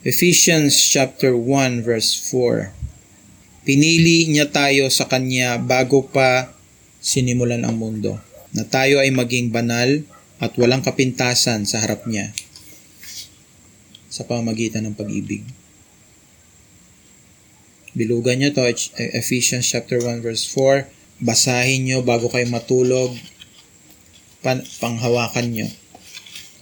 Ephesians 0.07 0.79
chapter 0.79 1.35
1 1.35 1.83
verse 1.83 2.15
4. 2.31 2.71
Pinili 3.67 4.31
niya 4.31 4.47
tayo 4.47 4.87
sa 4.87 5.11
kanya 5.11 5.59
bago 5.59 6.07
pa 6.07 6.55
sinimulan 7.03 7.67
ang 7.67 7.75
mundo, 7.75 8.15
na 8.55 8.63
tayo 8.63 9.03
ay 9.03 9.11
maging 9.11 9.51
banal 9.51 9.99
at 10.39 10.55
walang 10.55 10.79
kapintasan 10.79 11.67
sa 11.67 11.83
harap 11.83 12.07
niya 12.07 12.31
sa 14.09 14.25
pamagitan 14.25 14.89
ng 14.89 14.97
pag-ibig. 14.97 15.45
Bilugan 17.93 18.41
nyo 18.41 18.49
to, 18.53 18.65
Ephesians 19.17 19.65
chapter 19.65 20.01
1 20.01 20.25
verse 20.25 20.45
4. 20.51 20.89
Basahin 21.21 21.85
nyo 21.85 22.01
bago 22.01 22.29
kayo 22.29 22.49
matulog. 22.49 23.13
Pan, 24.41 24.65
panghawakan 24.81 25.47
nyo 25.51 25.67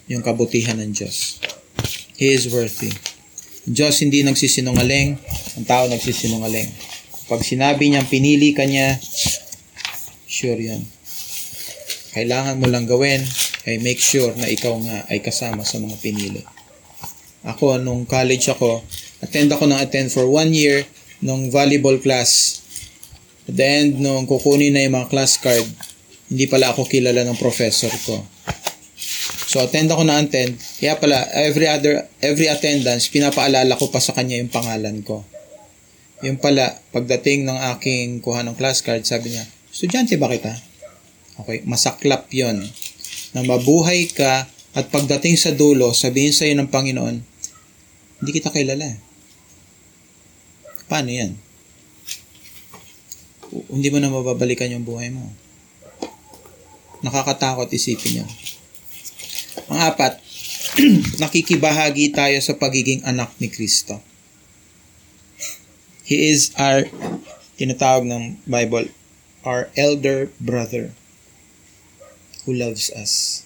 yung 0.08 0.24
kabutihan 0.24 0.80
ng 0.80 0.92
Diyos. 0.96 1.38
He 2.16 2.32
is 2.32 2.48
worthy. 2.50 2.90
Ang 3.68 3.76
Diyos 3.76 4.00
hindi 4.00 4.24
nagsisinungaling, 4.24 5.20
ang 5.60 5.66
tao 5.68 5.84
nagsisinungaling. 5.86 6.66
Pag 7.28 7.44
sinabi 7.44 7.92
niyang 7.92 8.08
pinili 8.08 8.56
ka 8.56 8.64
niya, 8.64 8.96
sure 10.24 10.58
yun. 10.58 10.80
Kailangan 12.16 12.56
mo 12.56 12.66
lang 12.72 12.88
gawin 12.88 13.20
ay 13.68 13.76
make 13.84 14.00
sure 14.00 14.32
na 14.34 14.48
ikaw 14.48 14.74
nga 14.80 15.04
ay 15.12 15.20
kasama 15.20 15.62
sa 15.62 15.76
mga 15.76 16.00
pinili. 16.00 16.42
Ako, 17.48 17.80
nung 17.80 18.04
college 18.04 18.52
ako, 18.52 18.84
attend 19.24 19.48
ako 19.48 19.64
ng 19.64 19.80
attend 19.80 20.12
for 20.12 20.28
one 20.28 20.52
year 20.52 20.84
nung 21.24 21.48
volleyball 21.48 21.96
class. 21.96 22.60
At 23.48 23.56
the 23.56 23.64
end, 23.64 23.92
nung 24.04 24.28
kukunin 24.28 24.76
na 24.76 24.84
yung 24.84 25.00
mga 25.00 25.08
class 25.08 25.40
card, 25.40 25.64
hindi 26.28 26.44
pala 26.44 26.76
ako 26.76 26.84
kilala 26.84 27.24
ng 27.24 27.40
professor 27.40 27.88
ko. 28.04 28.20
So, 29.48 29.64
attend 29.64 29.88
ako 29.88 30.04
na 30.04 30.20
attend. 30.20 30.60
Kaya 30.76 31.00
pala, 31.00 31.24
every 31.32 31.64
other, 31.64 32.04
every 32.20 32.52
attendance, 32.52 33.08
pinapaalala 33.08 33.80
ko 33.80 33.88
pa 33.88 33.96
sa 33.96 34.12
kanya 34.12 34.36
yung 34.36 34.52
pangalan 34.52 35.00
ko. 35.00 35.24
Yung 36.20 36.36
pala, 36.36 36.76
pagdating 36.92 37.48
ng 37.48 37.56
aking 37.72 38.20
kuha 38.20 38.44
ng 38.44 38.60
class 38.60 38.84
card, 38.84 39.08
sabi 39.08 39.32
niya, 39.32 39.48
estudyante 39.72 40.20
ba 40.20 40.28
kita? 40.28 40.52
Okay, 41.40 41.64
masaklap 41.64 42.28
yon 42.28 42.60
Na 43.32 43.40
mabuhay 43.40 44.12
ka 44.12 44.44
at 44.76 44.84
pagdating 44.92 45.40
sa 45.40 45.56
dulo, 45.56 45.96
sabihin 45.96 46.36
sa 46.36 46.44
iyo 46.44 46.60
ng 46.60 46.68
Panginoon, 46.68 47.16
hindi 48.18 48.30
kita 48.34 48.50
kilala. 48.50 48.98
Paano 50.90 51.10
yan? 51.12 51.38
Hindi 53.70 53.88
mo 53.88 53.98
na 54.02 54.10
mababalikan 54.10 54.72
yung 54.72 54.84
buhay 54.84 55.14
mo. 55.14 55.30
Nakakatakot 57.06 57.70
isipin 57.70 58.24
yan. 58.24 58.30
Ang 59.70 59.78
apat, 59.84 60.18
nakikibahagi 61.22 62.10
tayo 62.10 62.38
sa 62.42 62.58
pagiging 62.58 63.06
anak 63.06 63.30
ni 63.38 63.46
Kristo. 63.46 64.02
He 66.08 66.32
is 66.32 66.50
our, 66.56 66.88
tinatawag 67.60 68.08
ng 68.08 68.40
Bible, 68.48 68.88
our 69.44 69.68
elder 69.76 70.32
brother 70.40 70.96
who 72.48 72.56
loves 72.56 72.88
us. 72.96 73.44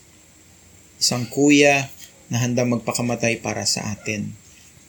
Isang 1.02 1.26
kuya 1.26 1.90
na 2.30 2.38
handang 2.38 2.70
magpakamatay 2.70 3.42
para 3.42 3.66
sa 3.66 3.90
atin. 3.90 4.41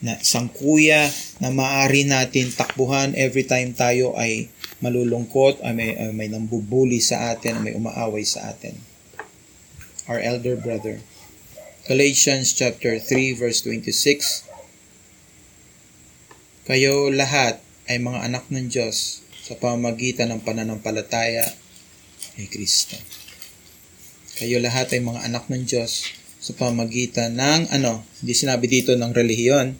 Na 0.03 0.19
isang 0.19 0.51
kuya 0.51 1.07
na 1.39 1.47
maaari 1.47 2.03
natin 2.03 2.51
takbuhan 2.51 3.15
every 3.15 3.47
time 3.47 3.71
tayo 3.71 4.11
ay 4.19 4.51
malulungkot, 4.83 5.63
ay 5.63 5.71
may, 5.71 5.95
ay 5.95 6.11
may 6.11 6.27
nambubuli 6.27 6.99
sa 6.99 7.31
atin, 7.31 7.63
ay 7.63 7.71
may 7.71 7.73
umaaway 7.79 8.27
sa 8.27 8.51
atin. 8.51 8.75
Our 10.11 10.19
elder 10.19 10.59
brother. 10.59 10.99
Galatians 11.87 12.51
chapter 12.51 12.99
3 12.99 13.39
verse 13.39 13.63
26 13.63 14.43
Kayo 16.67 17.07
lahat 17.11 17.63
ay 17.91 17.99
mga 17.99 18.27
anak 18.27 18.47
ng 18.51 18.71
Diyos 18.71 19.23
sa 19.43 19.59
pamagitan 19.59 20.31
ng 20.31 20.43
pananampalataya 20.43 21.43
kay 22.39 22.47
Kristo. 22.47 22.95
Kayo 24.39 24.63
lahat 24.63 24.95
ay 24.95 25.03
mga 25.03 25.27
anak 25.27 25.51
ng 25.51 25.67
Diyos 25.67 26.07
sa 26.39 26.55
pamagitan 26.55 27.35
ng 27.35 27.71
ano, 27.71 28.03
hindi 28.23 28.31
sinabi 28.35 28.71
dito 28.71 28.95
ng 28.95 29.11
relihiyon. 29.11 29.75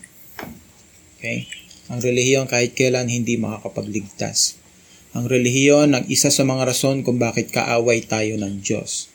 Okay? 1.24 1.48
Ang 1.88 2.04
relihiyon 2.04 2.44
kahit 2.44 2.76
kailan 2.76 3.08
hindi 3.08 3.40
makakapagligtas. 3.40 4.60
Ang 5.16 5.24
relihiyon 5.24 5.96
ang 5.96 6.04
isa 6.12 6.28
sa 6.28 6.44
mga 6.44 6.68
rason 6.68 7.00
kung 7.00 7.16
bakit 7.16 7.48
kaaway 7.48 8.04
tayo 8.04 8.36
ng 8.36 8.60
Diyos. 8.60 9.08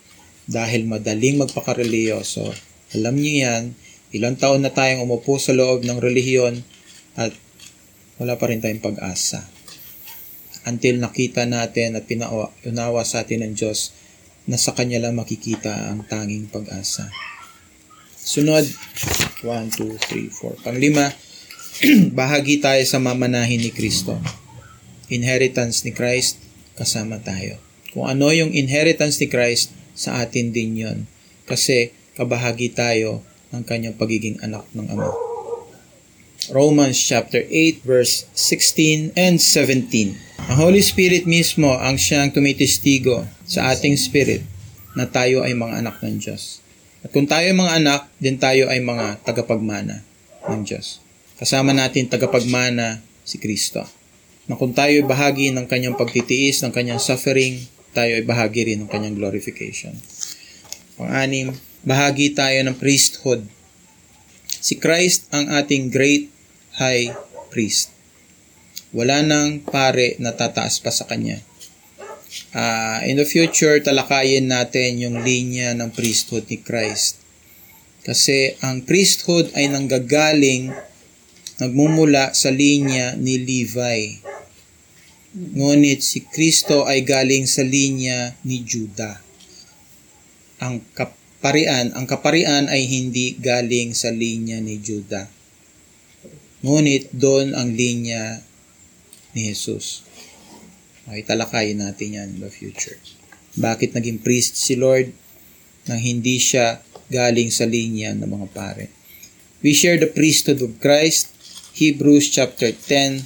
Dahil 0.49 0.89
madaling 0.89 1.37
magpakareliyoso. 1.37 2.49
Alam 2.97 3.21
niyo 3.21 3.45
yan, 3.45 3.63
ilang 4.09 4.41
taon 4.41 4.65
na 4.65 4.73
tayong 4.73 5.05
umupo 5.05 5.37
sa 5.37 5.53
loob 5.53 5.85
ng 5.85 6.01
relihiyon 6.01 6.65
at 7.13 7.29
wala 8.17 8.41
pa 8.41 8.49
rin 8.49 8.57
tayong 8.57 8.81
pag-asa. 8.81 9.45
Until 10.65 10.97
nakita 10.97 11.45
natin 11.45 11.93
at 11.93 12.09
pinaunawa 12.09 13.05
sa 13.05 13.21
atin 13.21 13.45
ng 13.45 13.53
Diyos 13.53 13.93
na 14.49 14.57
sa 14.57 14.73
Kanya 14.73 14.97
lang 14.97 15.13
makikita 15.13 15.93
ang 15.93 16.09
tanging 16.09 16.49
pag-asa. 16.49 17.13
Sunod, 18.17 18.65
1, 19.45 19.45
2, 19.45 19.93
3, 20.09 20.65
4. 20.65 20.65
Panglima, 20.65 21.13
bahagi 22.19 22.59
tayo 22.59 22.83
sa 22.83 22.99
mamanahin 22.99 23.63
ni 23.63 23.71
Kristo. 23.71 24.19
Inheritance 25.07 25.87
ni 25.87 25.95
Christ, 25.95 26.35
kasama 26.75 27.23
tayo. 27.23 27.55
Kung 27.95 28.03
ano 28.03 28.35
yung 28.35 28.51
inheritance 28.51 29.15
ni 29.23 29.31
Christ, 29.31 29.71
sa 29.95 30.19
atin 30.19 30.51
din 30.51 30.75
yon. 30.75 30.99
Kasi 31.47 31.95
kabahagi 32.19 32.75
tayo 32.75 33.23
ng 33.55 33.63
kanyang 33.63 33.95
pagiging 33.95 34.39
anak 34.43 34.67
ng 34.75 34.87
Ama. 34.91 35.11
Romans 36.51 36.95
chapter 36.99 37.43
8 37.47 37.83
verse 37.83 38.27
16 38.35 39.15
and 39.15 39.39
17. 39.39 40.15
Ang 40.51 40.57
Holy 40.59 40.83
Spirit 40.83 41.27
mismo 41.27 41.75
ang 41.79 41.95
siyang 41.95 42.31
tumitestigo 42.31 43.23
sa 43.47 43.71
ating 43.71 43.95
spirit 43.95 44.43
na 44.99 45.07
tayo 45.07 45.47
ay 45.47 45.55
mga 45.55 45.79
anak 45.79 45.99
ng 46.03 46.19
Diyos. 46.19 46.59
At 47.03 47.15
kung 47.15 47.27
tayo 47.27 47.47
ay 47.47 47.55
mga 47.55 47.73
anak, 47.79 48.01
din 48.19 48.35
tayo 48.35 48.67
ay 48.67 48.83
mga 48.83 49.23
tagapagmana 49.23 50.03
ng 50.47 50.61
Diyos. 50.67 51.08
Kasama 51.39 51.71
natin 51.71 52.11
tagapagmana 52.11 52.99
si 53.23 53.39
Kristo. 53.39 53.87
Na 54.51 54.59
kung 54.59 54.75
tayo 54.75 54.91
ay 54.91 55.07
bahagi 55.07 55.55
ng 55.55 55.71
kanyang 55.71 55.95
pagtitiis, 55.95 56.59
ng 56.67 56.75
kanyang 56.75 56.99
suffering, 56.99 57.63
tayo 57.95 58.19
ay 58.19 58.27
bahagi 58.27 58.67
rin 58.67 58.83
ng 58.83 58.91
kanyang 58.91 59.15
glorification. 59.15 59.95
Pang-anim, 60.99 61.55
bahagi 61.87 62.35
tayo 62.35 62.59
ng 62.67 62.75
priesthood. 62.75 63.47
Si 64.59 64.75
Christ 64.75 65.31
ang 65.31 65.47
ating 65.47 65.87
great 65.87 66.27
high 66.75 67.15
priest. 67.47 67.95
Wala 68.91 69.23
nang 69.23 69.63
pare 69.63 70.19
na 70.19 70.35
tataas 70.35 70.83
pa 70.83 70.91
sa 70.91 71.07
kanya. 71.07 71.39
Uh, 72.51 72.99
in 73.07 73.15
the 73.15 73.23
future, 73.23 73.79
talakayin 73.79 74.51
natin 74.51 74.99
yung 74.99 75.23
linya 75.23 75.71
ng 75.71 75.93
priesthood 75.95 76.45
ni 76.51 76.59
Christ. 76.59 77.21
Kasi 78.03 78.59
ang 78.59 78.83
priesthood 78.83 79.53
ay 79.53 79.69
nanggagaling, 79.71 80.73
nagmumula 81.59 82.31
sa 82.33 82.49
linya 82.49 83.13
ni 83.19 83.37
Levi. 83.39 84.23
Ngunit 85.35 86.01
si 86.01 86.25
Kristo 86.25 86.89
ay 86.89 87.05
galing 87.05 87.45
sa 87.45 87.61
linya 87.61 88.33
ni 88.41 88.65
Judah. 88.65 89.21
Ang 90.63 90.81
kaparian, 90.97 91.93
ang 91.93 92.09
kaparian 92.09 92.65
ay 92.65 92.89
hindi 92.89 93.37
galing 93.37 93.93
sa 93.93 94.09
linya 94.09 94.57
ni 94.57 94.81
Judah 94.81 95.39
Ngunit 96.59 97.15
doon 97.15 97.55
ang 97.55 97.71
linya 97.71 98.43
ni 99.31 99.47
Jesus. 99.47 100.03
Okay, 101.07 101.23
talakayin 101.23 101.79
natin 101.79 102.19
yan 102.19 102.29
in 102.35 102.43
the 102.43 102.51
future. 102.51 102.99
Bakit 103.55 103.95
naging 103.95 104.19
priest 104.19 104.59
si 104.59 104.75
Lord 104.75 105.07
nang 105.87 106.03
hindi 106.03 106.35
siya 106.35 106.83
galing 107.07 107.47
sa 107.47 107.63
linya 107.63 108.11
ng 108.11 108.27
mga 108.27 108.47
pare? 108.51 108.91
We 109.63 109.71
share 109.71 109.95
the 109.95 110.11
priesthood 110.11 110.59
of 110.59 110.83
Christ, 110.83 111.31
Hebrews 111.79 112.27
chapter 112.27 112.75
10, 112.75 113.23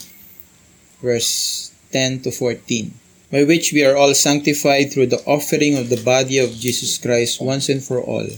verse 1.02 1.74
10 1.90 2.22
to 2.24 2.30
14, 2.30 2.94
by 3.34 3.42
which 3.50 3.74
we 3.74 3.82
are 3.82 3.98
all 3.98 4.14
sanctified 4.14 4.94
through 4.94 5.10
the 5.10 5.26
offering 5.26 5.74
of 5.74 5.90
the 5.90 5.98
body 5.98 6.38
of 6.38 6.54
Jesus 6.54 7.02
Christ 7.02 7.42
once 7.42 7.66
and 7.66 7.82
for 7.82 7.98
all 7.98 8.30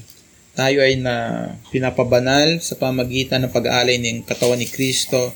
tayo 0.55 0.79
ay 0.79 0.95
na 0.95 1.15
pinapabanal 1.69 2.63
sa 2.63 2.79
pamagitan 2.79 3.43
ng 3.43 3.51
pag-aalay 3.51 3.99
ng 3.99 4.23
katawan 4.23 4.55
ni 4.55 4.65
Kristo 4.71 5.35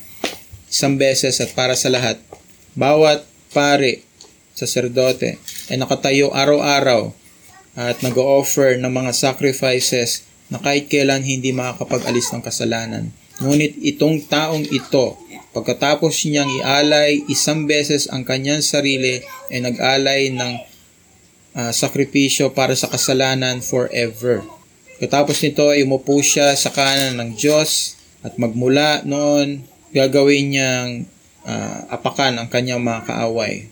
isang 0.72 0.96
beses 0.96 1.44
at 1.44 1.52
para 1.52 1.76
sa 1.76 1.92
lahat. 1.92 2.16
Bawat 2.72 3.28
pare, 3.52 4.08
saserdote, 4.56 5.36
ay 5.68 5.76
nakatayo 5.76 6.32
araw-araw 6.32 7.12
at 7.76 8.00
nag-offer 8.00 8.80
ng 8.80 8.88
mga 8.88 9.12
sacrifices 9.12 10.24
na 10.48 10.62
kahit 10.64 10.88
kailan 10.88 11.26
hindi 11.26 11.52
makakapag-alis 11.52 12.32
ng 12.32 12.42
kasalanan. 12.46 13.12
Ngunit 13.40 13.80
itong 13.80 14.28
taong 14.28 14.68
ito, 14.68 15.16
pagkatapos 15.56 16.28
niyang 16.28 16.52
ialay 16.60 17.24
isang 17.32 17.64
beses 17.64 18.12
ang 18.12 18.28
kanyang 18.28 18.60
sarili, 18.60 19.24
ay 19.48 19.64
nag-alay 19.64 20.28
ng 20.36 20.54
uh, 21.56 21.72
sakripisyo 21.72 22.52
para 22.52 22.76
sa 22.76 22.92
kasalanan 22.92 23.64
forever. 23.64 24.44
Katapos 25.00 25.40
nito 25.40 25.72
ay 25.72 25.88
umupo 25.88 26.20
siya 26.20 26.52
sa 26.60 26.76
kanan 26.76 27.16
ng 27.16 27.40
Diyos 27.40 27.96
at 28.20 28.36
magmula 28.36 29.08
noon 29.08 29.64
gagawin 29.96 30.52
niyang 30.52 30.90
uh, 31.48 31.80
apakan 31.96 32.44
ang 32.44 32.48
kanyang 32.52 32.84
mga 32.84 33.08
kaaway. 33.08 33.72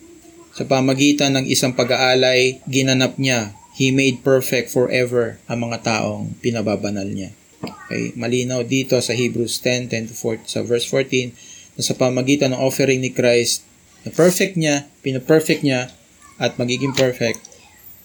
Sa 0.56 0.64
pamagitan 0.64 1.36
ng 1.38 1.46
isang 1.46 1.76
pag-aalay, 1.76 2.64
ginanap 2.66 3.20
niya, 3.20 3.54
He 3.78 3.94
made 3.94 4.26
perfect 4.26 4.74
forever 4.74 5.38
ang 5.46 5.70
mga 5.70 5.86
taong 5.86 6.34
pinababanal 6.42 7.06
niya. 7.06 7.30
Okay, 7.58 8.14
malinaw 8.14 8.62
dito 8.68 9.00
sa 9.02 9.18
Hebrews 9.18 9.64
10, 9.64 9.90
10 9.90 10.12
to 10.12 10.16
4, 10.16 10.46
sa 10.46 10.60
verse 10.62 10.86
14, 10.86 11.34
na 11.78 11.82
sa 11.82 11.98
pamagitan 11.98 12.54
ng 12.54 12.62
offering 12.62 13.02
ni 13.02 13.10
Christ, 13.10 13.66
na 14.06 14.14
perfect 14.14 14.54
niya, 14.60 14.86
pinaperfect 15.02 15.66
niya, 15.66 15.90
at 16.38 16.62
magiging 16.62 16.94
perfect 16.94 17.42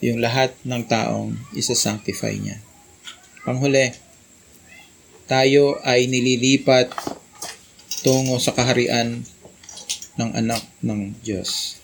yung 0.01 0.19
lahat 0.19 0.57
ng 0.65 0.83
taong 0.89 1.37
isa-sanctify 1.53 2.35
niya. 2.35 2.59
Panghuli, 3.45 3.93
tayo 5.29 5.79
ay 5.85 6.09
nililipat 6.09 6.91
tungo 8.03 8.41
sa 8.43 8.57
kaharian 8.57 9.23
ng 10.19 10.31
anak 10.35 10.65
ng 10.83 11.15
Diyos. 11.23 11.79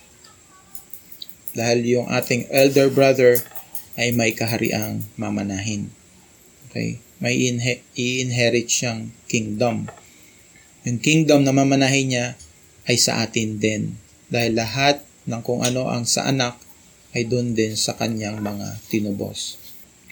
Dahil 1.54 1.85
yung 1.87 2.07
ating 2.11 2.50
elder 2.50 2.90
brother 2.90 3.40
ay 3.98 4.14
may 4.14 4.35
kahariang 4.35 5.07
mamanahin. 5.18 5.90
Okay? 6.68 7.00
May 7.18 7.48
inhe- 7.48 7.83
i-inherit 7.96 8.68
siyang 8.70 9.11
kingdom. 9.26 9.88
Yung 10.87 11.00
kingdom 11.02 11.42
na 11.42 11.50
mamanahin 11.50 12.07
niya 12.12 12.26
ay 12.86 12.97
sa 13.01 13.24
atin 13.24 13.59
din. 13.59 13.99
Dahil 14.28 14.55
lahat 14.55 15.03
ng 15.28 15.42
kung 15.42 15.64
ano 15.64 15.88
ang 15.88 16.05
sa 16.05 16.28
anak 16.28 16.57
ay 17.16 17.26
doon 17.26 17.57
din 17.57 17.74
sa 17.74 17.97
kanyang 17.97 18.38
mga 18.38 18.78
tinubos. 18.92 19.61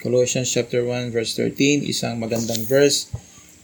Colossians 0.01 0.49
chapter 0.49 0.85
1 0.85 1.09
verse 1.09 1.33
13, 1.33 1.85
isang 1.85 2.21
magandang 2.21 2.61
verse, 2.69 3.09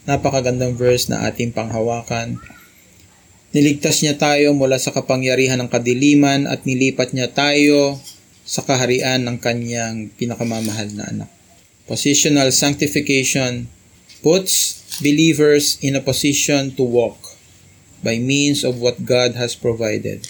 napakagandang 0.06 0.74
verse 0.74 1.06
na 1.06 1.26
ating 1.30 1.54
panghawakan. 1.54 2.42
Niligtas 3.54 4.02
niya 4.02 4.18
tayo 4.18 4.50
mula 4.50 4.82
sa 4.82 4.90
kapangyarihan 4.90 5.62
ng 5.62 5.70
kadiliman 5.70 6.50
at 6.50 6.66
nilipat 6.66 7.14
niya 7.14 7.30
tayo 7.30 8.02
sa 8.42 8.66
kaharian 8.66 9.22
ng 9.22 9.38
kanyang 9.38 10.10
pinakamamahal 10.18 10.90
na 10.90 11.04
anak. 11.06 11.30
Positional 11.84 12.48
sanctification 12.48 13.68
puts 14.24 14.80
believers 15.04 15.76
in 15.84 15.96
a 15.96 16.00
position 16.00 16.72
to 16.72 16.82
walk 16.82 17.36
by 18.00 18.16
means 18.16 18.64
of 18.64 18.80
what 18.80 19.04
God 19.04 19.36
has 19.36 19.52
provided. 19.52 20.24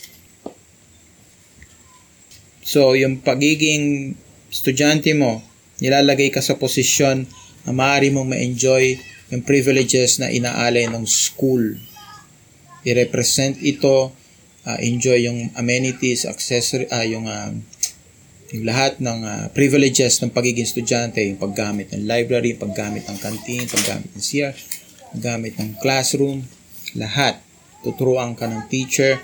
So, 2.64 2.98
yung 2.98 3.22
pagiging 3.22 4.16
estudyante 4.50 5.14
mo, 5.14 5.46
nilalagay 5.78 6.34
ka 6.34 6.42
sa 6.42 6.59
posisyon 6.59 7.28
na 7.66 7.70
maaari 7.70 8.11
mong 8.11 8.34
ma-enjoy 8.34 8.98
yung 9.30 9.42
privileges 9.42 10.18
na 10.18 10.30
inaalay 10.30 10.90
ng 10.90 11.07
school. 11.07 11.76
I-represent 12.82 13.62
ito, 13.62 14.11
ah, 14.66 14.78
enjoy 14.82 15.26
yung 15.26 15.55
amenities, 15.55 16.24
accessory, 16.24 16.88
ah, 16.90 17.05
yung, 17.05 17.30
ah, 17.30 17.55
yung 18.55 18.70
lahat 18.70 19.02
ng 19.02 19.18
ah, 19.26 19.44
privileges 19.50 20.22
ng 20.22 20.30
pagiging 20.30 20.62
estudyante, 20.62 21.18
yung 21.18 21.42
paggamit 21.42 21.90
ng 21.90 22.07
library, 22.07 22.55
paggamit 22.55 23.02
ng 23.11 23.18
canteen, 23.18 23.66
paggamit 23.66 24.14
ng 24.14 24.22
CR, 24.22 24.55
paggamit 25.11 25.59
ng 25.59 25.70
classroom, 25.82 26.46
lahat. 26.94 27.42
Tuturuan 27.82 28.38
ka 28.38 28.46
ng 28.46 28.70
teacher. 28.70 29.18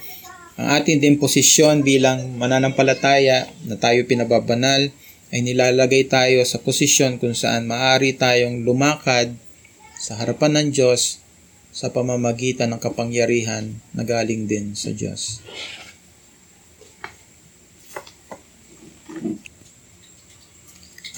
Ang 0.59 0.69
ating 0.77 0.99
din 0.99 1.17
posisyon 1.17 1.87
bilang 1.87 2.37
mananampalataya 2.37 3.47
na 3.65 3.79
tayo 3.79 4.05
pinababanal 4.05 4.91
ay 5.31 5.41
nilalagay 5.47 6.11
tayo 6.11 6.43
sa 6.43 6.59
posisyon 6.59 7.17
kung 7.23 7.33
saan 7.33 7.71
maaari 7.71 8.19
tayong 8.19 8.67
lumakad 8.67 9.33
sa 9.97 10.19
harapan 10.19 10.59
ng 10.59 10.69
Diyos 10.75 11.23
sa 11.71 11.95
pamamagitan 11.95 12.75
ng 12.75 12.83
kapangyarihan 12.83 13.79
na 13.95 14.03
galing 14.03 14.51
din 14.51 14.75
sa 14.75 14.91
Diyos. 14.91 15.39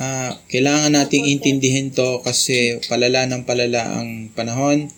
Ah, 0.03 0.35
kailangan 0.51 0.99
nating 0.99 1.31
intindihin 1.31 1.95
to 1.95 2.19
kasi 2.27 2.83
palala 2.91 3.23
ng 3.31 3.47
palala 3.47 4.03
ang 4.03 4.35
panahon 4.35 4.91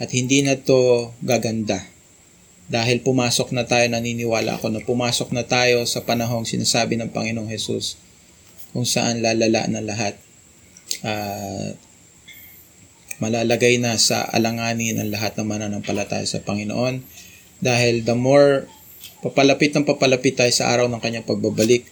at 0.00 0.08
hindi 0.16 0.40
na 0.40 0.56
to 0.56 1.12
gaganda. 1.20 1.84
Dahil 2.64 3.04
pumasok 3.04 3.52
na 3.52 3.68
tayo, 3.68 3.84
naniniwala 3.92 4.56
ako 4.56 4.72
na 4.72 4.80
pumasok 4.80 5.36
na 5.36 5.44
tayo 5.44 5.84
sa 5.84 6.08
panahong 6.08 6.48
sinasabi 6.48 6.96
ng 6.96 7.12
Panginoong 7.12 7.52
Jesus 7.52 8.00
kung 8.72 8.88
saan 8.88 9.20
lalala 9.20 9.68
na 9.68 9.84
lahat. 9.84 10.16
Ah, 11.04 11.76
malalagay 13.20 13.76
na 13.76 14.00
sa 14.00 14.24
alanganin 14.24 14.96
ang 14.96 15.12
lahat 15.12 15.36
ng 15.36 15.44
mananampalataya 15.52 16.24
sa 16.24 16.40
Panginoon 16.40 17.04
dahil 17.60 18.08
the 18.08 18.16
more 18.16 18.64
papalapit 19.20 19.76
ng 19.76 19.84
papalapit 19.84 20.32
tayo 20.32 20.52
sa 20.52 20.72
araw 20.72 20.88
ng 20.88 21.00
kanyang 21.04 21.28
pagbabalik, 21.28 21.84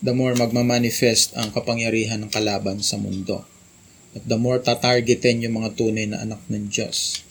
the 0.00 0.16
more 0.16 0.32
magmamanifest 0.32 1.36
ang 1.36 1.52
kapangyarihan 1.52 2.24
ng 2.24 2.32
kalaban 2.32 2.80
sa 2.80 2.96
mundo. 2.96 3.44
At 4.16 4.24
the 4.24 4.40
more 4.40 4.58
tatargetin 4.58 5.44
yung 5.44 5.60
mga 5.60 5.76
tunay 5.76 6.08
na 6.08 6.24
anak 6.24 6.40
ng 6.48 6.72
Diyos. 6.72 7.22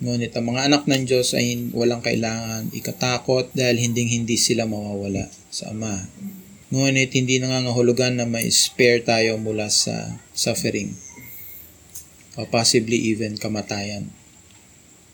Ngunit 0.00 0.32
ang 0.32 0.48
mga 0.48 0.70
anak 0.70 0.88
ng 0.88 1.02
Diyos 1.04 1.36
ay 1.36 1.74
walang 1.76 2.00
kailangan 2.00 2.72
ikatakot 2.72 3.52
dahil 3.52 3.76
hinding-hindi 3.76 4.38
sila 4.38 4.64
mawawala 4.64 5.28
sa 5.52 5.74
Ama. 5.74 6.08
Ngunit 6.72 7.10
hindi 7.12 7.36
nangangahulugan 7.42 8.16
na 8.16 8.24
may 8.24 8.48
spare 8.48 9.02
tayo 9.02 9.36
mula 9.36 9.68
sa 9.68 10.16
suffering 10.32 10.94
o 12.38 12.46
possibly 12.46 12.96
even 13.10 13.34
kamatayan. 13.36 14.08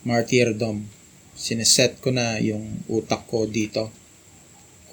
Martyrdom. 0.06 0.86
Sineset 1.34 1.98
ko 1.98 2.12
na 2.12 2.38
yung 2.38 2.84
utak 2.86 3.26
ko 3.26 3.48
dito 3.48 3.90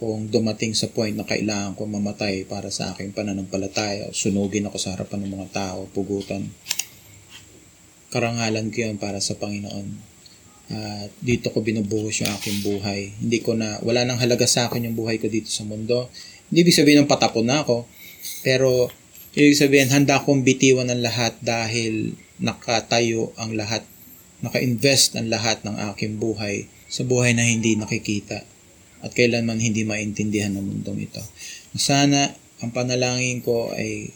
kung 0.04 0.28
dumating 0.28 0.76
sa 0.76 0.92
point 0.92 1.16
na 1.16 1.24
kailangan 1.24 1.80
ko 1.80 1.88
mamatay 1.88 2.44
para 2.44 2.68
sa 2.68 2.92
aking 2.92 3.16
pananampalataya 3.16 4.12
sunugin 4.12 4.68
ako 4.68 4.76
sa 4.76 5.00
harapan 5.00 5.24
ng 5.24 5.32
mga 5.40 5.48
tao, 5.56 5.88
pugutan. 5.96 6.44
Karangalan 8.12 8.68
ko 8.68 8.84
yun 8.84 9.00
para 9.00 9.24
sa 9.24 9.40
Panginoon. 9.40 9.88
At 10.76 11.08
dito 11.24 11.56
ko 11.56 11.64
binubuhos 11.64 12.20
yung 12.20 12.36
aking 12.36 12.68
buhay. 12.68 13.16
Hindi 13.16 13.40
ko 13.40 13.56
na, 13.56 13.80
wala 13.80 14.04
nang 14.04 14.20
halaga 14.20 14.44
sa 14.44 14.68
akin 14.68 14.92
yung 14.92 15.00
buhay 15.00 15.24
ko 15.24 15.32
dito 15.32 15.48
sa 15.48 15.64
mundo. 15.64 16.12
Hindi 16.52 16.68
ibig 16.68 16.76
sabihin 16.76 17.08
ng 17.08 17.10
patapon 17.10 17.48
na 17.48 17.64
ako. 17.64 17.88
Pero, 18.44 18.92
ibig 19.40 19.56
sabihin, 19.56 19.88
handa 19.88 20.20
akong 20.20 20.44
bitiwan 20.44 20.92
ng 20.92 21.00
lahat 21.00 21.40
dahil 21.40 22.20
nakatayo 22.44 23.32
ang 23.40 23.56
lahat, 23.56 23.88
naka-invest 24.44 25.16
ang 25.16 25.32
lahat 25.32 25.64
ng 25.64 25.80
aking 25.96 26.20
buhay 26.20 26.68
sa 26.92 27.08
buhay 27.08 27.32
na 27.32 27.48
hindi 27.48 27.80
nakikita 27.80 28.52
at 29.04 29.12
kailanman 29.12 29.60
hindi 29.60 29.84
maintindihan 29.84 30.56
ng 30.56 30.64
mundong 30.64 31.04
ito. 31.04 31.22
Sana 31.76 32.32
ang 32.64 32.72
panalangin 32.72 33.44
ko 33.44 33.76
ay 33.76 34.16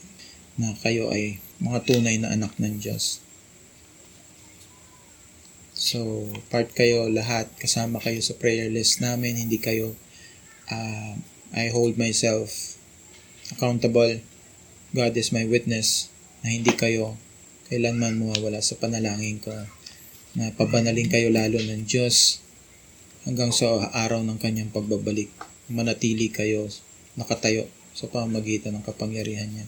na 0.55 0.73
kayo 0.79 1.11
ay 1.11 1.37
mga 1.59 1.83
tunay 1.85 2.15
na 2.17 2.33
anak 2.33 2.55
ng 2.57 2.79
Diyos. 2.79 3.21
So, 5.77 6.25
part 6.49 6.73
kayo 6.73 7.05
lahat, 7.05 7.53
kasama 7.61 8.01
kayo 8.01 8.17
sa 8.25 8.33
prayer 8.33 8.65
list 8.73 8.97
namin, 8.97 9.37
hindi 9.37 9.61
kayo, 9.61 9.93
uh, 10.73 11.13
I 11.53 11.69
hold 11.69 12.01
myself 12.01 12.79
accountable. 13.53 14.17
God 14.97 15.13
is 15.13 15.29
my 15.29 15.45
witness 15.45 16.09
na 16.41 16.49
hindi 16.49 16.73
kayo 16.73 17.19
kailanman 17.67 18.17
mawawala 18.17 18.63
sa 18.63 18.79
panalangin 18.79 19.43
ko 19.43 19.51
na 20.33 20.55
pabanalin 20.55 21.11
kayo 21.11 21.27
lalo 21.29 21.59
ng 21.59 21.83
Diyos 21.83 22.39
hanggang 23.27 23.51
sa 23.51 23.91
araw 23.91 24.23
ng 24.23 24.39
kanyang 24.39 24.71
pagbabalik. 24.71 25.27
Manatili 25.67 26.31
kayo 26.31 26.71
nakatayo 27.19 27.67
sa 27.91 28.07
pamagitan 28.07 28.79
ng 28.79 28.87
kapangyarihan 28.87 29.51
niya. 29.51 29.67